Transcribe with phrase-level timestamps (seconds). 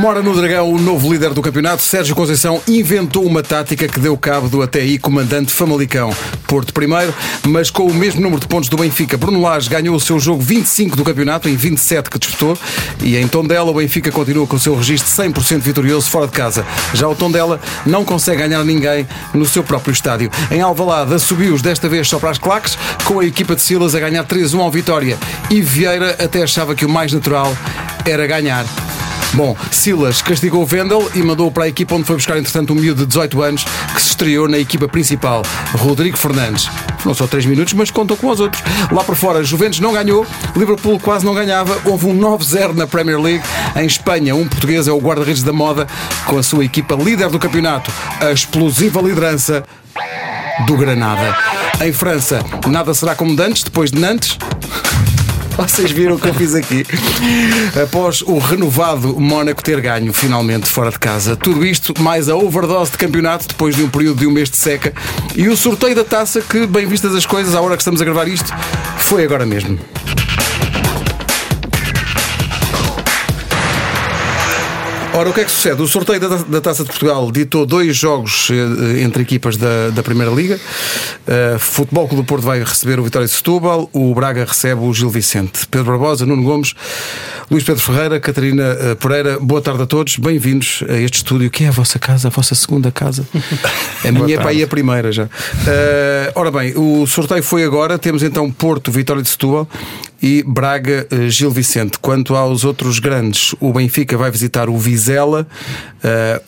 [0.00, 4.16] Mora no Dragão o novo líder do campeonato, Sérgio Conceição, inventou uma tática que deu
[4.16, 6.10] cabo do até aí comandante Famalicão.
[6.46, 7.14] Porto primeiro,
[7.46, 9.18] mas com o mesmo número de pontos do Benfica.
[9.18, 12.56] Bruno Lage ganhou o seu jogo 25 do campeonato, em 27 que disputou,
[13.02, 16.64] e em Tondela o Benfica continua com o seu registro 100% vitorioso fora de casa.
[16.94, 20.30] Já o Tondela não consegue ganhar ninguém no seu próprio estádio.
[20.50, 24.00] Em Alvalade subiu-os desta vez só para as claques, com a equipa de Silas a
[24.00, 25.18] ganhar 3-1 ao Vitória.
[25.50, 27.54] E Vieira até achava que o mais natural
[28.06, 28.64] era ganhar.
[29.34, 33.02] Bom, Silas castigou Vendel e mandou para a equipa onde foi buscar, entretanto, um miúdo
[33.02, 36.68] de 18 anos que se estreou na equipa principal, Rodrigo Fernandes.
[36.98, 38.62] Foram só 3 minutos, mas contam com os outros.
[38.90, 43.20] Lá por fora, Juventus não ganhou, Liverpool quase não ganhava, houve um 9-0 na Premier
[43.20, 43.44] League.
[43.76, 45.86] Em Espanha, um português é o guarda-redes da moda,
[46.26, 49.64] com a sua equipa líder do campeonato, a explosiva liderança
[50.66, 51.36] do Granada.
[51.80, 54.36] Em França, nada será como dantes, depois de Nantes.
[55.56, 56.84] Vocês viram o que eu fiz aqui.
[57.82, 61.36] Após o renovado Mónaco ter ganho finalmente fora de casa.
[61.36, 64.56] Tudo isto mais a overdose de campeonato depois de um período de um mês de
[64.56, 64.92] seca.
[65.36, 68.04] E o sorteio da taça, que, bem vistas as coisas, à hora que estamos a
[68.04, 68.52] gravar isto,
[68.98, 69.78] foi agora mesmo.
[75.12, 75.82] Ora, o que é que sucede?
[75.82, 80.04] O sorteio da, da Taça de Portugal ditou dois jogos eh, entre equipas da, da
[80.04, 80.58] Primeira Liga.
[81.26, 84.94] Uh, Futebol Clube do Porto vai receber o Vitória de Setúbal, o Braga recebe o
[84.94, 85.66] Gil Vicente.
[85.66, 86.74] Pedro Barbosa, Nuno Gomes,
[87.50, 88.64] Luís Pedro Ferreira, Catarina
[89.00, 92.30] Pereira, boa tarde a todos, bem-vindos a este estúdio que é a vossa casa, a
[92.30, 93.26] vossa segunda casa.
[94.02, 95.24] A minha é para aí a primeira já.
[95.24, 95.28] Uh,
[96.34, 99.68] ora bem, o sorteio foi agora, temos então Porto, Vitória de Setúbal
[100.22, 101.98] e Braga uh, Gil Vicente.
[101.98, 105.46] Quanto aos outros grandes, o Benfica vai visitar o Vizela.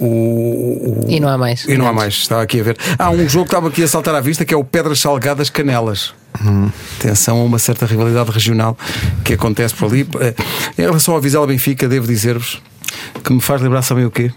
[0.01, 1.65] Uh, o, o, e não há mais.
[1.67, 2.77] E não há mais, estava aqui a ver.
[2.98, 5.50] Há um jogo que estava aqui a saltar à vista que é o Pedras Salgadas
[5.50, 6.15] Canelas.
[6.45, 6.70] Hum.
[6.98, 8.77] Atenção a uma certa rivalidade regional
[9.25, 10.03] que acontece por ali.
[10.03, 10.34] Uh,
[10.78, 12.61] em relação ao Vizela Benfica, devo dizer-vos
[13.25, 14.31] que me faz lembrar, sabem o quê?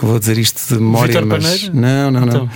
[0.00, 1.44] Vou dizer isto de memória, mas.
[1.44, 1.76] Paneiro?
[1.76, 2.28] Não, não, não.
[2.28, 2.50] Então.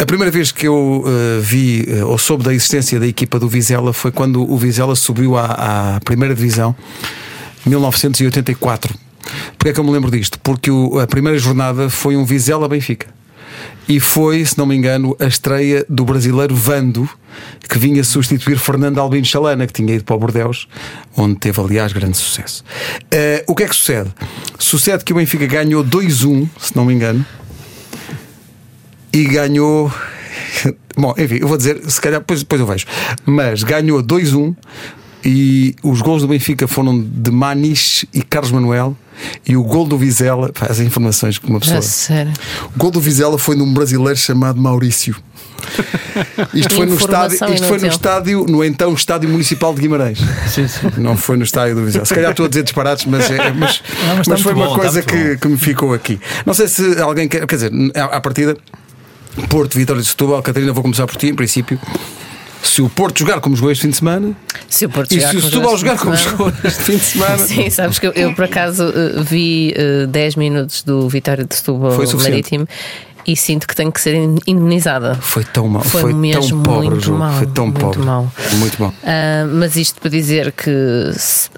[0.00, 3.46] A primeira vez que eu uh, vi uh, ou soube da existência da equipa do
[3.46, 6.74] Vizela foi quando o Vizela subiu à, à primeira divisão,
[7.66, 8.94] 1984.
[9.58, 10.40] Porquê é que eu me lembro disto?
[10.40, 13.08] Porque o, a primeira jornada foi um Vizela Benfica.
[13.86, 17.06] E foi, se não me engano, a estreia do brasileiro Vando,
[17.68, 20.66] que vinha substituir Fernando Albino Chalana, que tinha ido para o Bordeus,
[21.14, 22.64] onde teve, aliás, grande sucesso.
[23.12, 24.08] Uh, o que é que sucede?
[24.58, 27.22] Sucede que o Benfica ganhou 2-1, se não me engano,
[29.12, 29.92] e ganhou.
[30.96, 32.86] Bom, enfim, eu vou dizer, se calhar depois, depois eu vejo.
[33.24, 34.54] Mas ganhou 2-1
[35.24, 38.96] e os gols do Benfica foram de Maniche e Carlos Manuel.
[39.46, 41.78] E o gol do Vizela, pá, as informações que uma pessoa.
[41.78, 42.32] A sério.
[42.74, 45.14] O gol do Vizela foi num brasileiro chamado Maurício.
[46.54, 50.18] Isto foi no estádio, isto foi no estádio, no então Estádio Municipal de Guimarães.
[50.48, 50.90] Sim, sim.
[50.96, 52.04] Não foi no estádio do Vizela.
[52.06, 54.74] Se calhar estou a dizer disparates, mas, é- mas, Não, mas mas foi muito uma
[54.76, 56.18] bom, coisa que, que me ficou aqui.
[56.46, 58.56] Não sei se alguém quer, quer dizer, à partida,
[59.48, 61.78] Porto, Vitória de Setúbal, Catarina, vou começar por ti, em princípio.
[62.62, 64.36] Se o Porto jogar como jogou este fim de semana
[64.68, 67.70] Se o Porto e se o Setúbal jogar como jogou este fim de semana, Sim,
[67.70, 71.96] sabes que eu, eu, por acaso eh, vi eh, 10 minutos do Vitória de Setúbal.
[72.22, 72.68] Marítimo
[73.26, 74.14] e sinto que tenho que ser
[74.46, 75.14] indemnizada.
[75.20, 78.00] foi tão mau, Foi foi, tão mesmo pobre o muito mau, foi tão muito pobre,
[78.00, 78.32] mau.
[78.54, 78.92] muito bom.
[79.04, 80.70] Ah, mas isto para dizer que,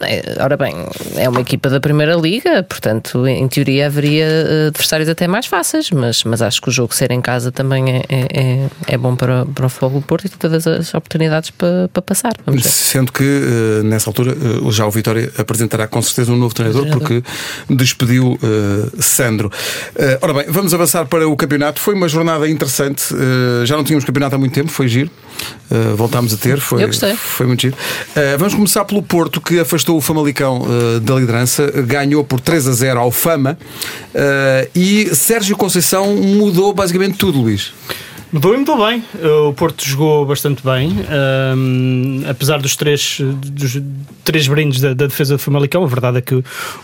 [0.00, 0.75] é, ora bem,
[1.17, 5.91] é uma equipa da Primeira Liga, portanto, em teoria haveria eh, adversários até mais fáceis,
[5.91, 9.15] mas, mas acho que o jogo ser em casa também é, é, é- é bom
[9.15, 12.33] para, para o Fogo do Porto e tem todas as oportunidades para, para passar.
[12.62, 16.89] Sendo que eh, nessa altura eh, já o Vitória apresentará com certeza um novo treinador
[16.91, 17.23] porque
[17.71, 18.39] despediu
[18.99, 19.50] Sandro.
[20.21, 21.52] Ora bem, vamos avançar para o campeonato.
[21.81, 23.15] Foi uma jornada interessante.
[23.15, 25.11] Eh, já não tínhamos campeonato há muito tempo, foi giro.
[25.71, 27.15] Eh, voltámos a ter, foi, Eu gostei.
[27.15, 27.77] foi muito giro.
[28.15, 30.67] Eh, vamos começar pelo Porto, que afastou o Famalicão
[31.03, 33.59] da liderança, ganhou por 3 a 0 ao Fama
[34.75, 37.73] e Sérgio Conceição mudou basicamente tudo, Luís.
[38.32, 39.04] Mudou e mudou bem.
[39.47, 40.91] O Porto jogou bastante bem.
[41.10, 43.78] Ahm, apesar dos três, dos
[44.25, 46.37] três brindes da, da defesa do Famalicão, a verdade é que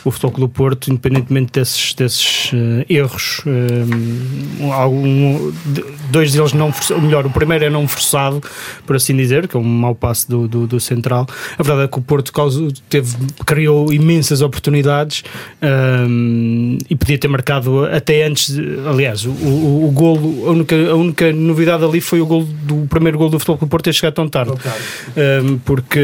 [0.05, 6.53] o Futebol Clube do Porto, independentemente desses, desses eh, erros, ahm, algum, de- dois deles
[6.53, 8.43] não força- ou melhor, o primeiro é não forçado,
[8.87, 11.27] por assim dizer, que é um mau passe do, do, do central.
[11.59, 13.17] A verdade é que o Porto causou- teve,
[13.47, 15.25] criou imensas oportunidades
[15.63, 20.77] ahm, e podia ter marcado até antes, de- aliás, o, o, o golo, a única,
[20.91, 23.85] a única novidade ali foi o, gol do, o primeiro gol do Futebol Clube Porto
[23.85, 24.53] ter chegado tão tarde.
[24.53, 26.01] Um, porque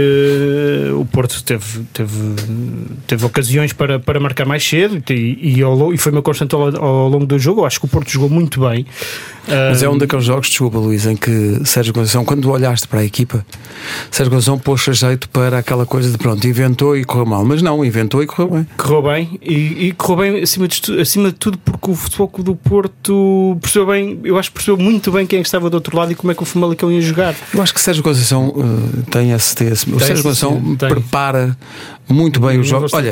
[0.95, 2.15] o Porto teve, teve,
[3.07, 6.63] teve ocasiões para, para marcar mais cedo e, e, ao, e foi uma constante ao,
[6.83, 7.63] ao, longo do jogo.
[7.63, 8.87] Eu acho que o Porto jogou muito bem.
[9.47, 13.05] Mas é um daqueles jogos, desculpa Luís, em que Sérgio Conceição, quando olhaste para a
[13.05, 13.45] equipa,
[14.11, 17.45] Sérgio Conceição pôs a jeito para aquela coisa de pronto, inventou e correu mal.
[17.45, 18.67] Mas não, inventou e correu bem.
[18.77, 22.51] Correu bem e, e correu bem acima de, acima de tudo porque o Futebol Clube
[22.51, 25.97] do Porto percebeu bem, eu acho que percebeu muito bem quem é estava do outro
[25.97, 27.35] lado e como é que o Famalicão ia jogar.
[27.53, 31.57] Eu acho que Sérgio Conceição uh, tem esse, esse o Sérgio Conceição prepara
[32.09, 32.93] muito bem os jogos.
[32.93, 33.11] Olha,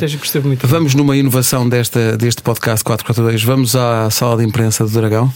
[0.65, 5.33] vamos numa inovação desta, deste podcast 442, vamos à sala de imprensa do Dragão.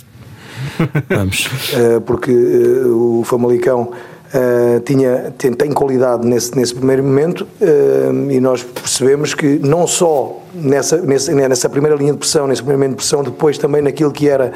[1.09, 1.47] Vamos.
[1.47, 3.93] Uh, porque uh, o Famalicão
[4.27, 9.87] Uh, tinha, tem, tem, qualidade nesse, nesse primeiro momento uh, e nós percebemos que não
[9.87, 13.81] só nessa, nessa, nessa primeira linha de pressão, nesse primeiro momento de pressão, depois também
[13.81, 14.53] naquilo que era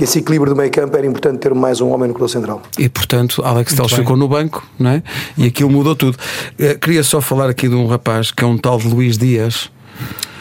[0.00, 2.62] esse equilíbrio do meio campo, era importante ter mais um homem no clube central.
[2.78, 5.02] E portanto, Alex Teles ficou no banco, não é?
[5.36, 6.16] E aquilo mudou tudo.
[6.58, 9.70] Uh, queria só falar aqui de um rapaz que é um tal de Luís Dias.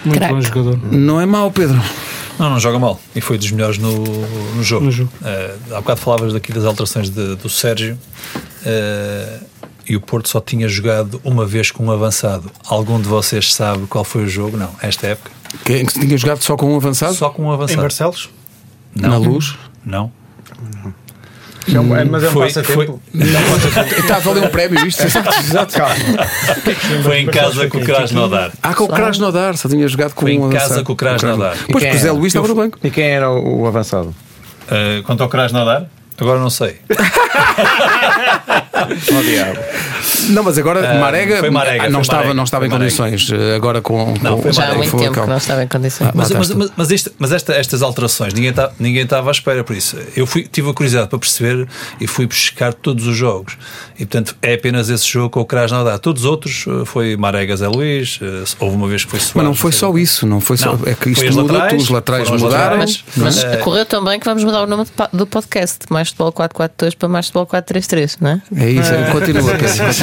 [0.06, 0.34] Muito Crack.
[0.34, 0.80] bom jogador.
[0.92, 1.80] Não é mau, Pedro.
[2.40, 3.00] Não, não joga mal.
[3.16, 4.04] E foi dos melhores no,
[4.56, 4.86] no jogo.
[4.86, 5.12] No jogo.
[5.22, 7.98] Uh, há bocado falavas daqui das alterações de, do Sérgio.
[8.62, 9.46] Uh,
[9.88, 12.52] e o Porto só tinha jogado uma vez com um avançado.
[12.68, 14.56] Algum de vocês sabe qual foi o jogo?
[14.56, 15.32] Não, esta época.
[15.66, 17.14] Quem que tinha jogado só com um avançado?
[17.14, 17.80] Só com um avançado.
[17.80, 18.30] Em Barcelos?
[18.96, 19.10] Não.
[19.10, 19.58] Na luz?
[19.86, 20.12] Não.
[21.68, 23.02] Não, é, mas é um foi, passatempo.
[23.12, 24.00] Foi...
[24.00, 25.04] Estava ali um prémio, isto.
[25.04, 25.76] Exato.
[27.04, 28.52] Foi em casa com o Krasnodar.
[28.64, 31.56] Ah, com o Krasnodar, só tinha jogado com foi um em casa com o Krasnodar.
[31.58, 32.80] Pois, porque o Zé Luís estava no banco.
[32.84, 34.08] E quem era o avançado?
[34.08, 35.86] Uh, quanto ao Krasnodar?
[36.20, 36.80] Agora não sei.
[38.90, 39.62] oh, diabo.
[40.30, 43.30] Não, mas agora uh, Marega, foi Marega não, foi estava, Marega, não estava em condições.
[43.32, 44.14] Eh, agora com.
[44.22, 46.10] Não, com, já há muito tempo que não estava em condições.
[46.10, 49.32] Ah, mas, mas, mas, mas, este, mas esta, estas alterações, ninguém, tá, ninguém estava à
[49.32, 49.98] espera por isso.
[50.16, 51.68] Eu fui, tive a curiosidade para perceber
[52.00, 53.58] e fui buscar todos os jogos.
[53.96, 56.00] E portanto é apenas esse jogo com o Krasnodar.
[56.00, 58.20] Todos os outros eh, foi Marega Zé Luís,
[58.60, 59.36] houve uma vez que foi Soares.
[59.36, 60.76] Mas não foi só isso, não foi só.
[60.76, 62.78] Não, é que isto muda, laterais, os laterais mudaram.
[62.78, 67.10] Mas, mas correu também que vamos mudar o nome do podcast, mais futebol 442 para
[67.10, 68.42] mais futebol 433, não é?
[68.56, 69.12] É isso, é.
[69.12, 69.52] continua.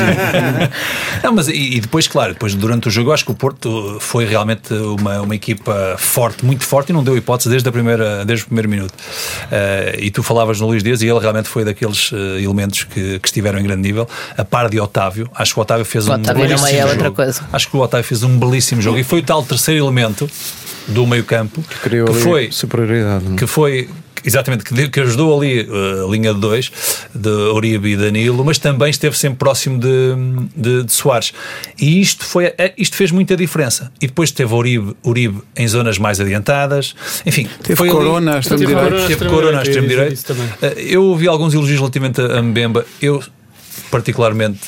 [1.23, 4.25] não, mas e, e, depois, claro, depois durante o jogo, acho que o Porto foi
[4.25, 8.45] realmente uma, uma equipa forte, muito forte e não deu hipótese desde, a primeira, desde
[8.45, 8.93] o primeiro minuto.
[8.93, 13.19] Uh, e tu falavas no Luís Dias e ele realmente foi daqueles uh, elementos que,
[13.19, 15.31] que, estiveram em grande nível, a par de Otávio.
[15.35, 17.43] Acho que o Otávio fez o um Otávio belíssimo é outra coisa.
[17.53, 20.29] Acho que o Otávio fez um belíssimo jogo e foi o tal terceiro elemento
[20.89, 23.37] do meio campo que, que foi superioridade é?
[23.37, 23.89] que foi
[24.29, 26.71] exatamente, que, que ajudou ali uh, a linha de dois,
[27.15, 30.15] de Uribe e Danilo, mas também esteve sempre próximo de,
[30.57, 31.33] de, de Soares.
[31.81, 33.91] E isto, foi, é, isto fez muita diferença.
[34.01, 36.95] E depois teve Uribe, Uribe em zonas mais adiantadas.
[37.27, 39.07] Enfim, teve foi Corona a extremo-direito.
[39.07, 40.33] Teve Corona a extremo-direito.
[40.33, 42.85] Uh, eu ouvi alguns elogios relativamente a Mbemba.
[43.01, 43.23] Eu,
[43.91, 44.61] particularmente,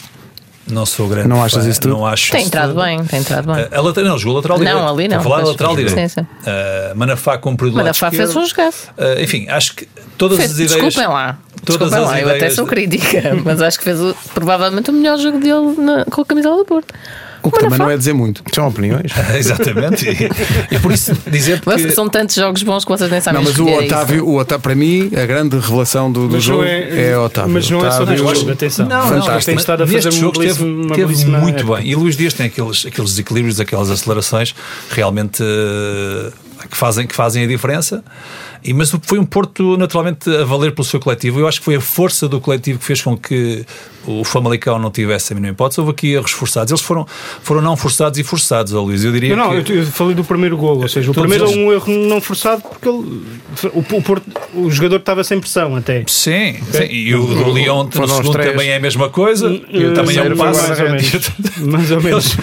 [0.66, 1.28] não sou grande.
[1.28, 1.94] Não achas isso tudo?
[1.94, 3.66] Não acho tem entrado bem, tem entrado bem.
[3.70, 4.76] A, a lateral, não, jogou lateral direito.
[4.76, 5.18] Não, ali não.
[5.18, 5.94] A falar lateral direito.
[5.94, 6.20] Sim, sim.
[6.20, 8.62] Uh, Manafá cumpriu do Manafá fez um jogo.
[8.96, 10.72] Uh, enfim, acho que todas fez, as ideias.
[10.72, 11.38] Desculpem lá.
[11.64, 15.18] Todas Desculpem lá, eu até sou crítica, mas acho que fez o, provavelmente o melhor
[15.18, 16.94] jogo dele na, com a camisola do Porto.
[17.42, 18.42] O que também não é dizer muito.
[18.52, 19.12] São opiniões.
[19.34, 20.08] Exatamente.
[20.08, 21.90] E, e, por isso dizer que.
[21.92, 24.74] são tantos jogos bons que vocês nem sabem Não, mas o Otávio, o Otávio, para
[24.74, 27.52] mim, a grande revelação do, do jogo é, é Otávio.
[27.52, 28.86] Mas não é só neste jogo, atenção.
[28.86, 29.44] Não, Fantástico.
[29.44, 30.64] tem estado a fazer jogo teve,
[30.94, 31.86] teve muito bem.
[31.86, 34.54] E Luís Dias tem aqueles, aqueles desequilíbrios, aquelas acelerações
[34.90, 36.32] realmente uh,
[36.68, 38.02] que, fazem, que fazem a diferença.
[38.62, 41.40] E, mas foi um Porto naturalmente a valer pelo seu coletivo.
[41.40, 43.64] Eu acho que foi a força do coletivo que fez com que
[44.06, 45.80] o Famalicão não tivesse a mínima hipótese.
[45.80, 46.70] Houve aqui erros forçados.
[46.70, 47.06] Eles foram,
[47.42, 49.04] foram não forçados e forçados, oh, Luís.
[49.04, 49.72] Eu diria não, que...
[49.72, 50.80] Eu falei do primeiro gol.
[50.80, 51.56] Ou seja, o primeiro eles...
[51.56, 53.22] é um erro não forçado porque ele,
[53.72, 54.24] o, o, Porto,
[54.54, 56.04] o jogador estava sem pressão até.
[56.06, 56.88] Sim, okay.
[56.88, 56.92] sim.
[56.92, 59.50] e o do Lyon no segundo também é a mesma coisa.
[59.50, 60.66] Uh, também é um passo.
[60.66, 61.30] Mais ou menos.
[61.58, 62.36] mais ou menos.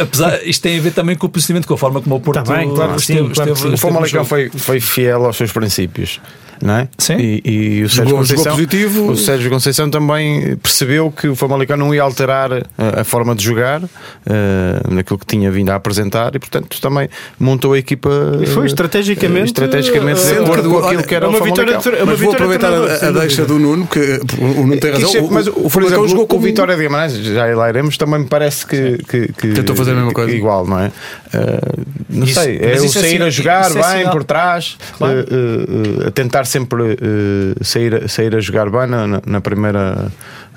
[0.00, 2.42] Apesar, isto tem a ver também com o posicionamento, com a forma como o Porto
[2.42, 5.61] tá bem, claro, esteve, sim, claro, esteve, O Famalicão foi, foi fiel aos seus princípios
[5.62, 6.20] princípios
[6.62, 6.88] não é?
[6.96, 7.16] Sim.
[7.18, 9.10] E, e o, Sérgio Conceição, positivo.
[9.10, 13.44] o Sérgio Conceição também percebeu que o Famalicão não ia alterar a, a forma de
[13.44, 13.88] jogar uh,
[14.88, 18.10] naquilo que tinha vindo a apresentar e, portanto, também montou a equipa.
[18.40, 21.80] E foi estrategicamente, uh, estrategicamente uh, de acordo com aquilo que era uma o vitória,
[21.80, 22.06] Famalicão.
[22.06, 25.28] Mas vou aproveitar a, a deixa do Nuno, que o Nuno tem razão.
[25.30, 28.26] mas o, o Famalicão jogou com o Vitória de Guimarães, já lá iremos, também me
[28.26, 30.30] parece que, que, que tentou fazer a mesma coisa.
[30.30, 30.86] Igual, não é?
[30.86, 35.20] Uh, não isso, sei, é o sair assim, a jogar é bem por trás, claro.
[35.20, 36.96] uh, uh, a tentar sempre
[37.62, 40.10] sair, sair a jogar bem na, na primeira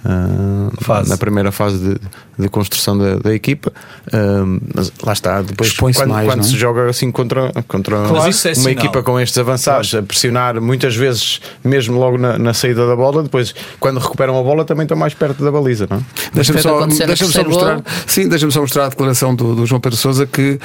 [0.06, 1.98] uh, na primeira fase de,
[2.38, 3.72] de construção da, da equipa.
[4.08, 8.70] Uh, mas lá está, depois quando, mais, quando se joga assim contra, contra claro, uma
[8.70, 10.06] é equipa com estes avançados claro.
[10.06, 14.44] a pressionar muitas vezes, mesmo logo na, na, saída da bola, depois quando recuperam a
[14.44, 15.88] bola também estão mais perto da baliza.
[15.90, 15.98] Não?
[15.98, 16.02] É?
[16.34, 19.98] Deixa-me só, deixa só mostrar, sim, deixa só mostrar a declaração do, do João Pedro
[19.98, 20.60] Souza que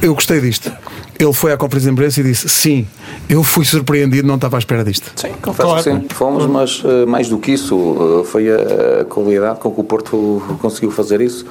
[0.00, 0.70] eu gostei disto.
[1.18, 2.86] Ele foi à conferência de imprensa e disse: Sim,
[3.28, 5.12] eu fui surpreendido, não estava à espera disto.
[5.14, 5.84] Sim, confesso claro.
[5.84, 8.56] que sim, fomos, mas uh, mais do que isso, uh, foi a,
[9.00, 11.46] a, qualidade com que o Porto conseguiu fazer isso.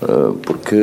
[0.00, 0.76] Uh, porque,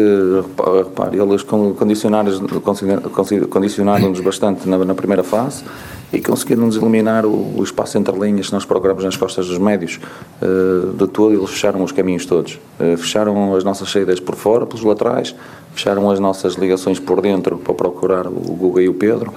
[0.83, 5.63] repare, eles condicionaram-nos bastante na, na, primeira fase
[6.11, 10.01] e conseguiram-nos eliminar o, o, espaço entre linhas que nós procuramos nas costas dos médios.
[10.97, 12.59] de todo, eles fecharam os caminhos todos.
[12.97, 15.33] fecharam as nossas saídas por fora, pelos laterais,
[15.73, 19.33] fecharam as nossas ligações por dentro para procurar o Guga e o Pedro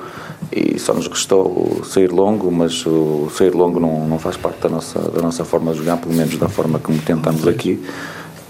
[0.51, 4.69] e só nos restou sair longo, mas o sair longo não, não faz parte da
[4.69, 7.83] nossa, da nossa forma de jogar, pelo menos da forma como tentamos aqui.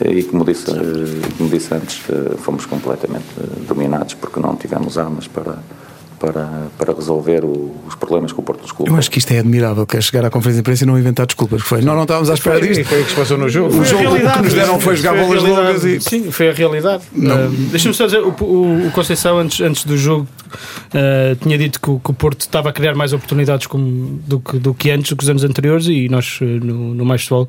[0.04, 0.66] E como disse,
[1.36, 2.00] como disse antes,
[2.38, 3.26] fomos completamente
[3.66, 5.58] dominados porque não tivemos armas para,
[6.18, 8.94] para, para resolver o, os problemas que o Porto nos colocou.
[8.94, 10.98] Eu acho que isto é admirável, que é chegar à conferência de imprensa e não
[10.98, 11.62] inventar desculpas.
[11.62, 12.84] Foi, nós não estávamos à espera disto.
[12.84, 13.78] Foi o que se passou no jogo.
[13.78, 16.00] O jogo que nos deram foi jogar bolas longas e.
[16.00, 17.04] Sim, foi a realidade.
[17.14, 21.80] Uh, Deixa-me só dizer, o, o, o, Conceição, antes, antes do jogo, uh, tinha dito
[21.80, 24.90] que o, que o, Porto estava a criar mais oportunidades como, do, que, do que
[24.90, 27.48] antes, do que os anos anteriores, e nós, uh, no, no Mais Futebol,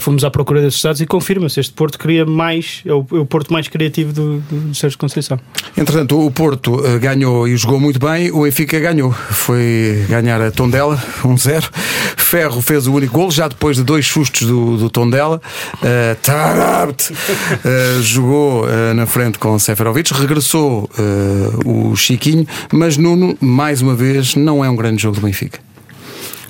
[0.00, 1.60] fomos à procura desses dados e confirma-se.
[1.60, 5.38] Este Porto cria mais, é o, é o Porto mais criativo do, do Sérgio Conceição.
[5.76, 9.12] Entretanto, o Porto ganhou e jogou muito bem, o Benfica ganhou.
[9.12, 11.70] Foi ganhar a Tondela, 1-0.
[12.16, 15.40] Ferro fez o único gol, já depois de dois sustos do, do Tondela.
[15.76, 23.36] Uh, Tarabt uh, jogou uh, na frente com Seferovic, regressou uh, o Chiquinho, mas Nuno,
[23.40, 25.60] mais uma vez, não é um grande jogo do Benfica.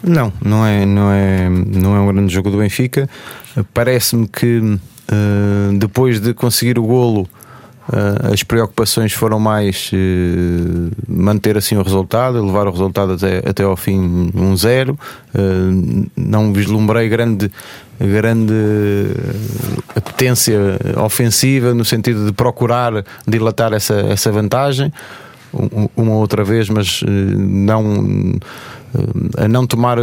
[0.03, 3.09] Não, não é, não é, não é um grande jogo do Benfica.
[3.75, 4.79] Parece-me que
[5.79, 7.29] depois de conseguir o golo
[8.33, 13.77] as preocupações foram mais uh, manter assim o resultado, levar o resultado até, até ao
[13.77, 14.91] fim 1-0.
[15.35, 17.51] Um uh, não vislumbrei grande,
[17.99, 18.55] grande
[19.97, 20.59] apetência
[21.05, 24.93] ofensiva no sentido de procurar dilatar essa, essa vantagem
[25.95, 28.39] uma outra vez, mas não
[29.39, 29.99] a não tomar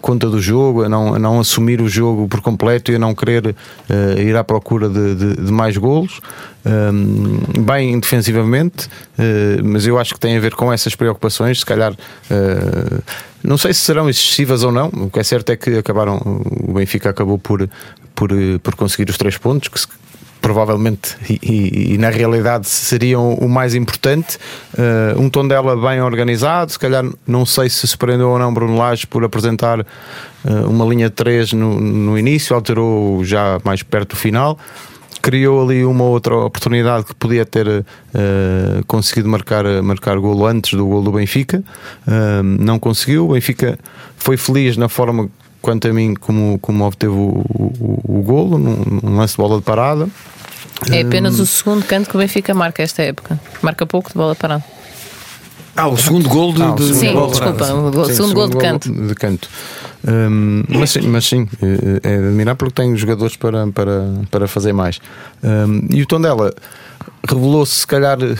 [0.00, 3.14] conta do jogo, a não, a não assumir o jogo por completo e a não
[3.14, 6.20] querer uh, ir à procura de, de, de mais golos
[6.64, 11.60] um, bem defensivamente, uh, mas eu acho que tem a ver com essas preocupações.
[11.60, 13.02] Se calhar, uh,
[13.42, 14.88] não sei se serão excessivas ou não.
[14.88, 17.68] O que é certo é que acabaram, o Benfica acabou por,
[18.14, 18.30] por,
[18.62, 19.78] por conseguir os três pontos, que
[20.44, 24.36] provavelmente e, e, e, na realidade seriam o mais importante.
[24.74, 28.76] Uh, um tom dela bem organizado, se calhar não sei se surpreendeu ou não Bruno
[28.76, 29.86] Lage por apresentar uh,
[30.68, 34.58] uma linha de 3 no, no início, alterou já mais perto do final
[35.22, 37.84] criou ali uma outra oportunidade que podia ter uh,
[38.86, 41.64] conseguido marcar, marcar golo antes do gol do Benfica.
[42.60, 43.30] Não conseguiu.
[43.30, 43.78] O Benfica
[44.18, 45.30] foi feliz na forma,
[45.64, 49.56] quanto a mim, como, como obteve o, o, o golo, num, num lance de bola
[49.56, 50.06] de parada.
[50.90, 53.40] É apenas o segundo canto que o Benfica marca esta época.
[53.62, 54.62] Marca pouco de bola parada.
[55.74, 58.58] Ah, o segundo gol de, ah, de, Sim, de desculpa, o, segundo, segundo gol de
[58.58, 58.92] canto.
[58.92, 59.48] De canto.
[60.06, 61.48] Um, mas, sim, mas sim,
[62.04, 65.00] é, é admirar porque tem jogadores para, para, para fazer mais.
[65.42, 66.52] Um, e o tom dela
[67.26, 68.36] revelou-se, se calhar, eh,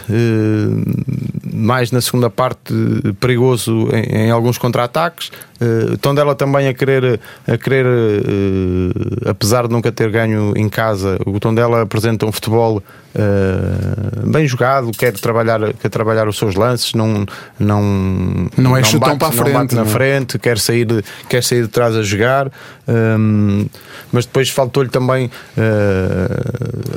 [1.53, 2.75] mais na segunda parte,
[3.19, 5.31] perigoso em, em alguns contra-ataques.
[5.65, 11.19] Uh, Tondela também a querer, a querer uh, apesar de nunca ter ganho em casa,
[11.25, 12.83] o Tondela apresenta um futebol
[13.15, 17.25] uh, bem jogado, quer trabalhar, quer trabalhar os seus lances, não,
[17.59, 21.03] não, não é não chutão bate, para a frente, bate na frente, quer sair, de,
[21.29, 22.51] quer sair de trás a jogar,
[22.87, 23.67] um,
[24.13, 25.31] mas depois faltou-lhe também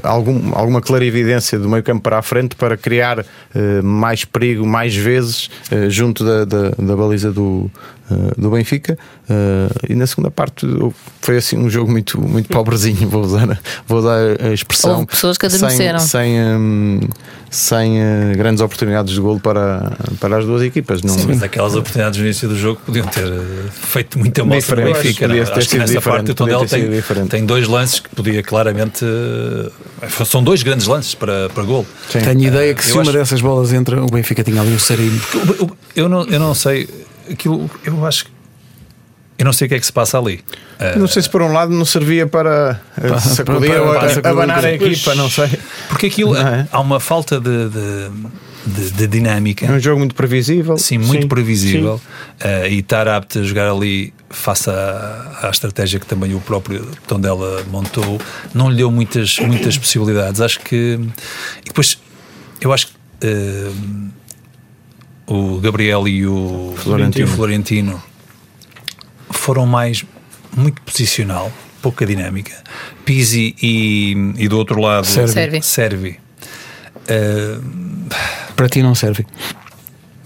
[0.04, 3.26] algum, alguma clarividência do meio campo para a frente para criar
[3.84, 5.50] mais perigo mais vezes
[5.90, 7.72] junto da, da, da baliza do,
[8.38, 8.98] do Benfica
[9.30, 10.66] uh, e na segunda parte
[11.22, 15.00] foi assim um jogo muito, muito pobrezinho, vou usar, vou usar a expressão.
[15.00, 16.00] Houve pessoas que adormeceram.
[16.00, 17.00] Sem, sem, um,
[17.50, 21.02] sem uh, grandes oportunidades de golo para, para as duas equipas.
[21.04, 21.14] Não...
[21.14, 24.90] Sim, mas aquelas oportunidades no início do jogo podiam ter eh, feito muita moça para
[24.90, 25.26] o Benfica.
[25.26, 29.06] Acho, acho que nessa parte o Tondela tem, tem dois lances que podia claramente.
[30.26, 31.86] São dois grandes lances para, para golo.
[32.10, 32.20] Sim.
[32.20, 33.14] Tenho ideia que se uma acho...
[33.14, 35.22] dessas bolas entra, o Benfica tinha ali um sarinho.
[35.96, 36.88] Eu não, eu não sei
[37.32, 38.37] aquilo, eu acho que
[39.38, 40.44] eu não sei o que é que se passa ali.
[40.96, 42.82] Não sei se por um lado não servia para
[43.20, 45.50] sacudir ou abanar a equipa, não sei.
[45.90, 46.68] Porque aquilo é?
[46.72, 48.12] há uma falta de, de
[48.68, 49.66] de, de, dinâmica.
[49.66, 50.78] É um jogo muito previsível.
[50.78, 52.02] Sim, muito sim, previsível.
[52.38, 52.48] Sim.
[52.48, 56.86] Uh, e estar apto a jogar ali face à, à, estratégia que também o próprio
[57.08, 58.20] Tondela montou,
[58.54, 60.42] não lhe deu muitas, muitas possibilidades.
[60.42, 61.00] Acho que.
[61.62, 61.98] E depois,
[62.60, 62.94] eu acho que.
[63.26, 64.08] Uh,
[65.30, 67.28] o Gabriel e o Florentino.
[67.28, 68.04] E o Florentino
[69.30, 70.04] foram mais
[70.56, 72.56] muito posicional, pouca dinâmica.
[73.06, 75.62] Pisi e, e do outro lado Servi.
[75.62, 76.20] Servi.
[77.10, 77.64] Uh,
[78.56, 79.26] para ti não serve?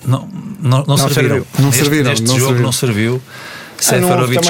[0.05, 0.27] Não,
[0.59, 1.45] não, não, não serviram.
[1.59, 2.09] Não neste, serviram.
[2.09, 2.65] Neste não jogo serviram.
[2.65, 3.21] não serviu.
[3.81, 4.47] Seferovic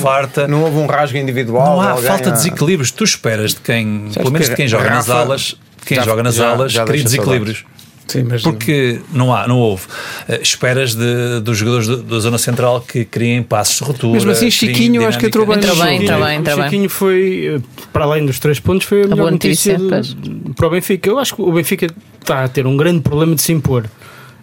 [0.00, 0.46] farta.
[0.46, 1.76] Não houve um rasgo individual.
[1.76, 2.90] Não há falta de desequilíbrios.
[2.90, 6.38] Tu esperas de quem, pelo menos de quem joga nas alas, de quem joga nas
[6.38, 7.64] alas, cria desequilíbrios.
[8.06, 9.84] Sim, mas Porque não há, não houve.
[10.28, 14.12] Uh, esperas de, dos jogadores da, da Zona Central que criem passos de ruptura.
[14.12, 15.56] Mesmo assim, Chiquinho, acho que entrou bem.
[15.56, 16.64] Entrou bem, entrou bem, entrou bem.
[16.64, 20.52] Chiquinho foi, eh, para além dos três pontos, foi a, a melhor notícia, notícia de,
[20.54, 21.08] para o Benfica.
[21.08, 21.86] Eu acho que o Benfica
[22.20, 23.84] está a ter um grande problema de se impor.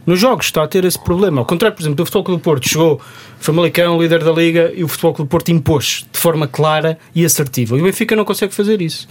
[0.05, 1.41] Nos jogos está a ter esse problema.
[1.41, 2.99] Ao contrário, por exemplo, do Futebol Clube do Porto chegou
[3.41, 7.25] Famalicão, líder da Liga, e o Futebol Clube do Porto impôs de forma clara e
[7.25, 7.75] assertiva.
[7.75, 9.07] E o Benfica não consegue fazer isso.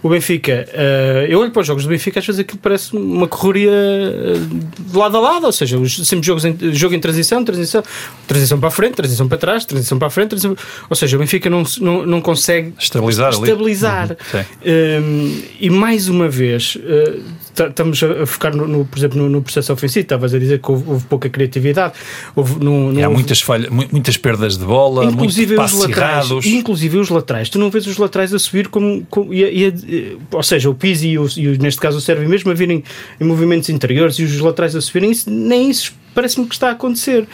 [0.00, 3.26] O Benfica, uh, eu olho para os jogos do Benfica, às vezes aquilo parece uma
[3.26, 4.34] correria eh,
[4.78, 7.82] de lado a lado, ou seja, sempre jogos em, jogo em transição, transição,
[8.26, 10.56] transição para a frente, transição para trás, transição para a frente, transição,
[10.88, 13.32] ou seja, o Benfica não, não, não consegue estabilizar.
[13.32, 14.10] estabilizar.
[14.10, 15.04] Uhum.
[15.04, 17.20] Um, e mais uma vez, uh,
[17.68, 20.02] estamos a focar, no, no, por exemplo, no, no, processo ofensivo.
[20.02, 21.94] Estavas a dizer que houve, houve pouca criatividade.
[22.34, 23.08] Houve, há houve...
[23.08, 26.46] muitas falhas, muitas perdas de bola, inclusive os laterais, errados.
[26.46, 27.48] Inclusive os laterais.
[27.48, 29.06] Tu não vês os laterais a subir como.
[29.10, 32.50] como e, e, ou seja, o Pizzi e, o, e neste caso o Sérvio mesmo
[32.50, 32.84] a virem
[33.20, 35.10] em movimentos interiores e os laterais a subirem.
[35.10, 37.26] Isso, nem isso parece-me que está a acontecer.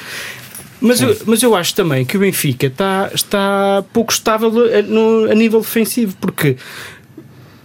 [0.80, 5.30] Mas eu, mas eu acho também que o Benfica está, está pouco estável a, no,
[5.30, 6.56] a nível defensivo, porque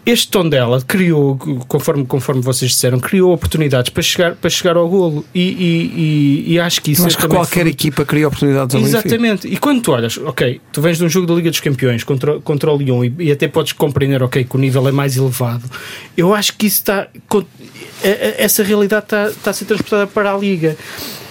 [0.06, 4.88] este tom dela criou, conforme, conforme vocês disseram, criou oportunidades para chegar, para chegar ao
[4.90, 5.26] golo.
[5.34, 7.72] E, e, e, e acho que isso Mas é que qualquer foi...
[7.72, 9.48] equipa cria oportunidades ao Exatamente.
[9.48, 12.40] E quando tu olhas, ok, tu vens de um jogo da Liga dos Campeões contra,
[12.42, 15.64] contra o Lyon e, e até podes compreender, ok, que o nível é mais elevado.
[16.18, 17.08] Eu acho que isso está.
[18.04, 20.76] Essa realidade está, está a ser transportada para a Liga,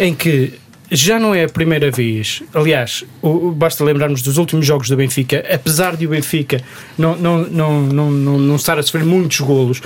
[0.00, 0.54] em que
[0.92, 2.42] já não é a primeira vez.
[2.52, 3.02] Aliás,
[3.54, 6.62] basta lembrarmos dos últimos jogos do Benfica, apesar de o Benfica
[6.98, 9.80] não, não, não, não, não, não estar a sofrer muitos golos.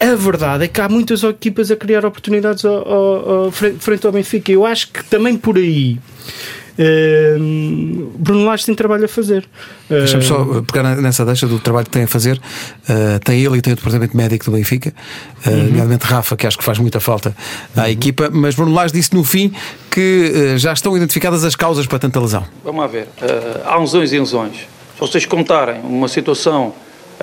[0.00, 4.12] A verdade é que há muitas equipas a criar oportunidades ao, ao, ao, frente ao
[4.12, 4.50] Benfica.
[4.50, 5.98] Eu acho que também por aí
[6.78, 9.46] Uh, Bruno Lage tem trabalho a fazer.
[9.88, 12.40] Deixa-me só uh, pegar nessa deixa do trabalho que tem a fazer.
[12.88, 14.92] Uh, tem ele e tem o departamento médico do Benfica,
[15.46, 15.64] uh, uhum.
[15.64, 17.34] nomeadamente Rafa, que acho que faz muita falta
[17.76, 17.86] à uhum.
[17.86, 18.28] equipa.
[18.32, 19.52] Mas Bruno Lage disse no fim
[19.90, 22.44] que já estão identificadas as causas para tanta lesão.
[22.64, 23.08] Vamos lá ver.
[23.64, 24.56] há lesões e lesões.
[24.94, 26.74] Se vocês contarem uma situação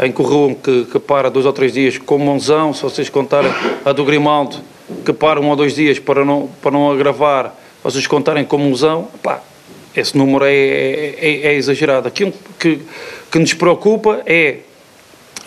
[0.01, 2.81] em que o Rum que, que, para dois ou três dias com uma lesão, se
[2.81, 3.51] vocês contarem
[3.83, 4.57] a do Grimaldo
[5.05, 9.07] que para um ou dois dias para não, para não agravar vocês contarem como lesão,
[9.23, 9.41] pá,
[9.95, 12.07] esse número é, é, é, é exagerado.
[12.07, 12.79] Aquilo que,
[13.31, 14.57] que nos preocupa é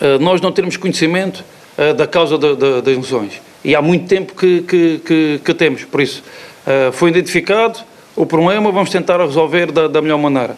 [0.01, 1.43] uh, nós não termos conhecimento
[1.77, 3.41] uh, da causa das lesões.
[3.63, 6.23] E há muito tempo que, que, que, que temos, por isso
[6.67, 7.79] uh, foi identificado
[8.15, 10.55] o problema, vamos tentar resolver da, da melhor maneira.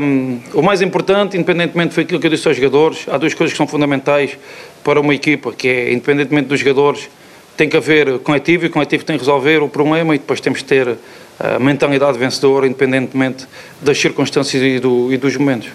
[0.00, 3.52] Um, o mais importante, independentemente foi aquilo que eu disse aos jogadores, há duas coisas
[3.52, 4.36] que são fundamentais
[4.82, 7.08] para uma equipa, que é, independentemente dos jogadores,
[7.56, 10.60] tem que haver coletivo e o coletivo tem que resolver o problema e depois temos
[10.60, 10.96] que ter
[11.38, 13.46] a mentalidade vencedora, independentemente
[13.80, 15.68] das circunstâncias e, do, e dos momentos.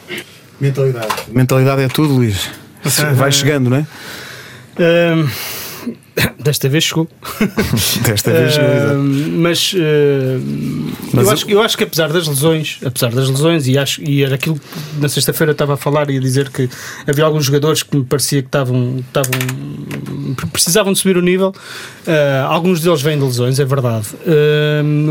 [0.59, 1.13] Mentalidade.
[1.29, 2.49] Mentalidade é tudo, Luís.
[3.15, 3.85] Vai chegando, não é?
[4.79, 5.27] Um
[6.39, 7.07] Desta vez chegou.
[8.05, 8.69] Desta vez chegou.
[8.69, 9.03] Uh,
[9.37, 9.77] mas, uh,
[11.13, 14.23] mas eu, acho, eu acho que apesar das lesões, apesar das lesões, e, acho, e
[14.23, 16.69] era aquilo que na sexta-feira estava a falar e a dizer que
[17.07, 19.31] havia alguns jogadores que me parecia que estavam, estavam
[20.51, 21.53] precisavam de subir o nível.
[22.07, 24.07] Uh, alguns deles vêm de lesões, é verdade.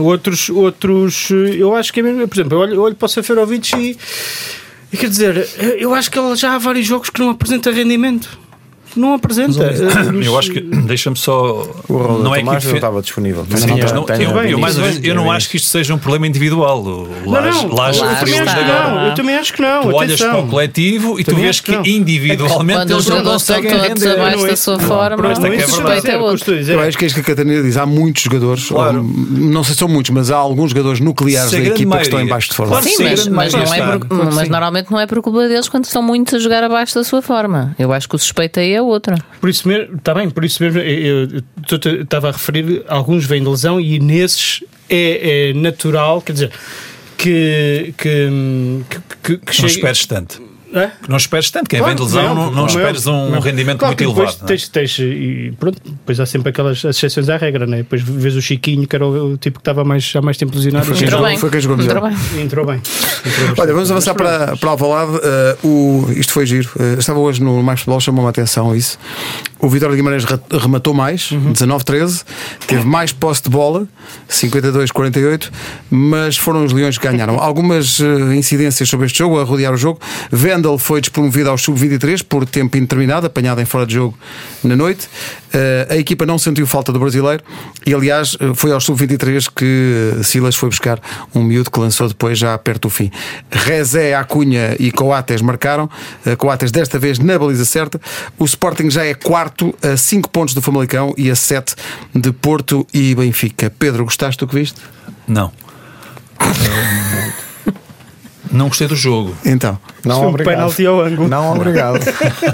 [0.02, 3.08] outros, outros, eu acho que é mesmo, por exemplo, eu olho, eu olho para o
[3.08, 3.96] Seferovic e,
[4.92, 8.47] e quer dizer, eu acho que ele já há vários jogos que não apresenta rendimento
[8.96, 9.62] não apresenta.
[10.24, 11.66] Eu acho que, deixa-me só.
[11.88, 13.46] O não é que não estava disponível.
[13.54, 16.26] Sim, não, não, eu, eu, mais vez, eu não acho que isto seja um problema
[16.26, 16.82] individual.
[16.82, 19.82] Não, Laje, eu, também acho que não, eu também acho que não.
[19.82, 24.12] Tu olhas para o coletivo e tu vês que, individualmente eles não conseguem render.
[24.12, 26.54] abaixo da sua forma, respeito é outro.
[26.54, 27.76] Eu acho que é isso que a Catarina diz.
[27.76, 31.96] Há muitos jogadores, não sei se são muitos, mas há alguns jogadores nucleares da equipa
[31.96, 32.82] que estão em baixo de forma.
[32.82, 32.96] Sim,
[33.30, 33.54] mas
[34.48, 37.74] normalmente não é por culpa deles quando são muitos a jogar abaixo da sua forma.
[37.78, 39.16] Eu acho que o suspeito aí é outra.
[39.40, 41.42] Por isso mesmo, está bem, por isso mesmo eu,
[42.02, 46.52] estava a referir, alguns vêm de lesão e nesses é, é natural, quer dizer,
[47.16, 48.28] que, que,
[48.88, 50.47] que, que, que não esperes tanto.
[50.72, 50.90] É?
[51.08, 53.40] Não esperes tanto, quem claro, vem de lesão não, não, não esperes um não.
[53.40, 54.44] rendimento claro, muito elevado.
[54.44, 54.46] É?
[54.46, 57.78] Tens, tens, e pronto, depois há sempre aquelas exceções à regra, né?
[57.78, 60.84] depois vês o Chiquinho, que era o, tipo que estava mais, há mais tempo lesionado.
[60.84, 61.38] Foi, entrou, bem.
[61.38, 61.96] foi quem jogou melhor.
[61.96, 62.42] Entrou bem.
[62.42, 62.82] Entrou bem.
[63.58, 65.12] Olha, vamos avançar para, para Alvalade.
[65.12, 66.70] Uh, o, isto foi giro.
[66.76, 68.98] Uh, estava hoje no Mais Futebol, chamou-me a atenção isso.
[69.60, 71.52] O Vitória de Guimarães rematou mais, uhum.
[71.52, 72.24] 19-13,
[72.66, 73.88] teve mais posse de bola,
[74.30, 75.50] 52-48,
[75.90, 77.38] mas foram os Leões que ganharam.
[77.42, 80.00] Algumas uh, incidências sobre este jogo, a rodear o jogo.
[80.30, 84.16] Vendel foi despromovido ao sub-23 por tempo indeterminado, apanhado em fora de jogo
[84.62, 85.08] na noite.
[85.48, 87.42] Uh, a equipa não sentiu falta do brasileiro
[87.86, 91.00] e, aliás, eh, foi ao sub-23 que Silas foi buscar
[91.34, 93.10] um miúdo que lançou depois, já perto do fim.
[93.50, 95.88] Rezé, Acunha e Coates marcaram.
[96.24, 97.98] Uh, Coates desta vez na baliza certa.
[98.38, 99.47] O Sporting já é quarto
[99.82, 101.74] a 5 pontos do Famalicão e a 7
[102.14, 103.70] de Porto e Benfica.
[103.70, 104.80] Pedro, gostaste do que viste?
[105.26, 105.52] Não.
[108.50, 109.36] Não gostei do jogo.
[109.44, 110.54] Então, não um obrigado.
[110.54, 111.28] penalti ao ângulo.
[111.28, 112.00] Não, obrigado.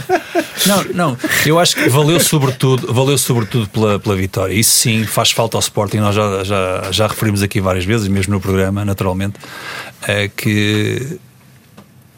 [0.67, 4.53] não, não, eu acho que valeu sobretudo, valeu sobretudo pela, pela vitória.
[4.53, 5.99] Isso sim faz falta ao Sporting.
[5.99, 9.39] Nós já, já, já referimos aqui várias vezes, mesmo no programa, naturalmente,
[10.03, 11.19] é que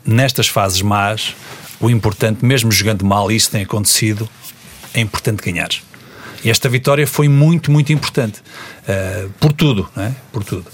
[0.05, 1.35] nestas fases más,
[1.81, 4.29] o importante, mesmo jogando mal, isso tem acontecido,
[4.97, 5.69] é importante ganhar.
[6.43, 8.41] E esta vitória foi muito, muito importante.
[8.83, 10.13] Uh, por tudo, não é?
[10.33, 10.67] Por tudo.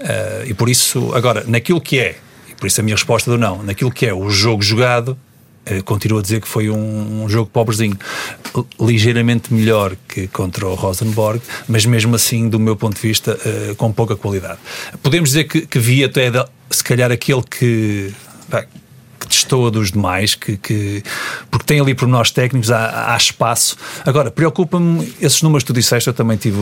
[0.00, 2.16] Uh, e por isso, agora, naquilo que é
[2.58, 3.62] por isso a minha resposta do não.
[3.62, 5.16] Naquilo que é o jogo jogado,
[5.64, 7.96] eh, continuo a dizer que foi um, um, jogo pobrezinho,
[8.80, 13.74] ligeiramente melhor que contra o Rosenborg, mas mesmo assim, do meu ponto de vista, uh,
[13.76, 14.58] com pouca qualidade.
[15.02, 16.30] Podemos dizer que, que vi até,
[16.70, 18.12] se calhar, aquele que
[19.28, 21.02] destoa dos demais, que, que,
[21.50, 23.76] porque tem ali nós técnicos, há, há espaço.
[24.04, 26.58] Agora, preocupa-me esses números que tu disseste, eu também tive,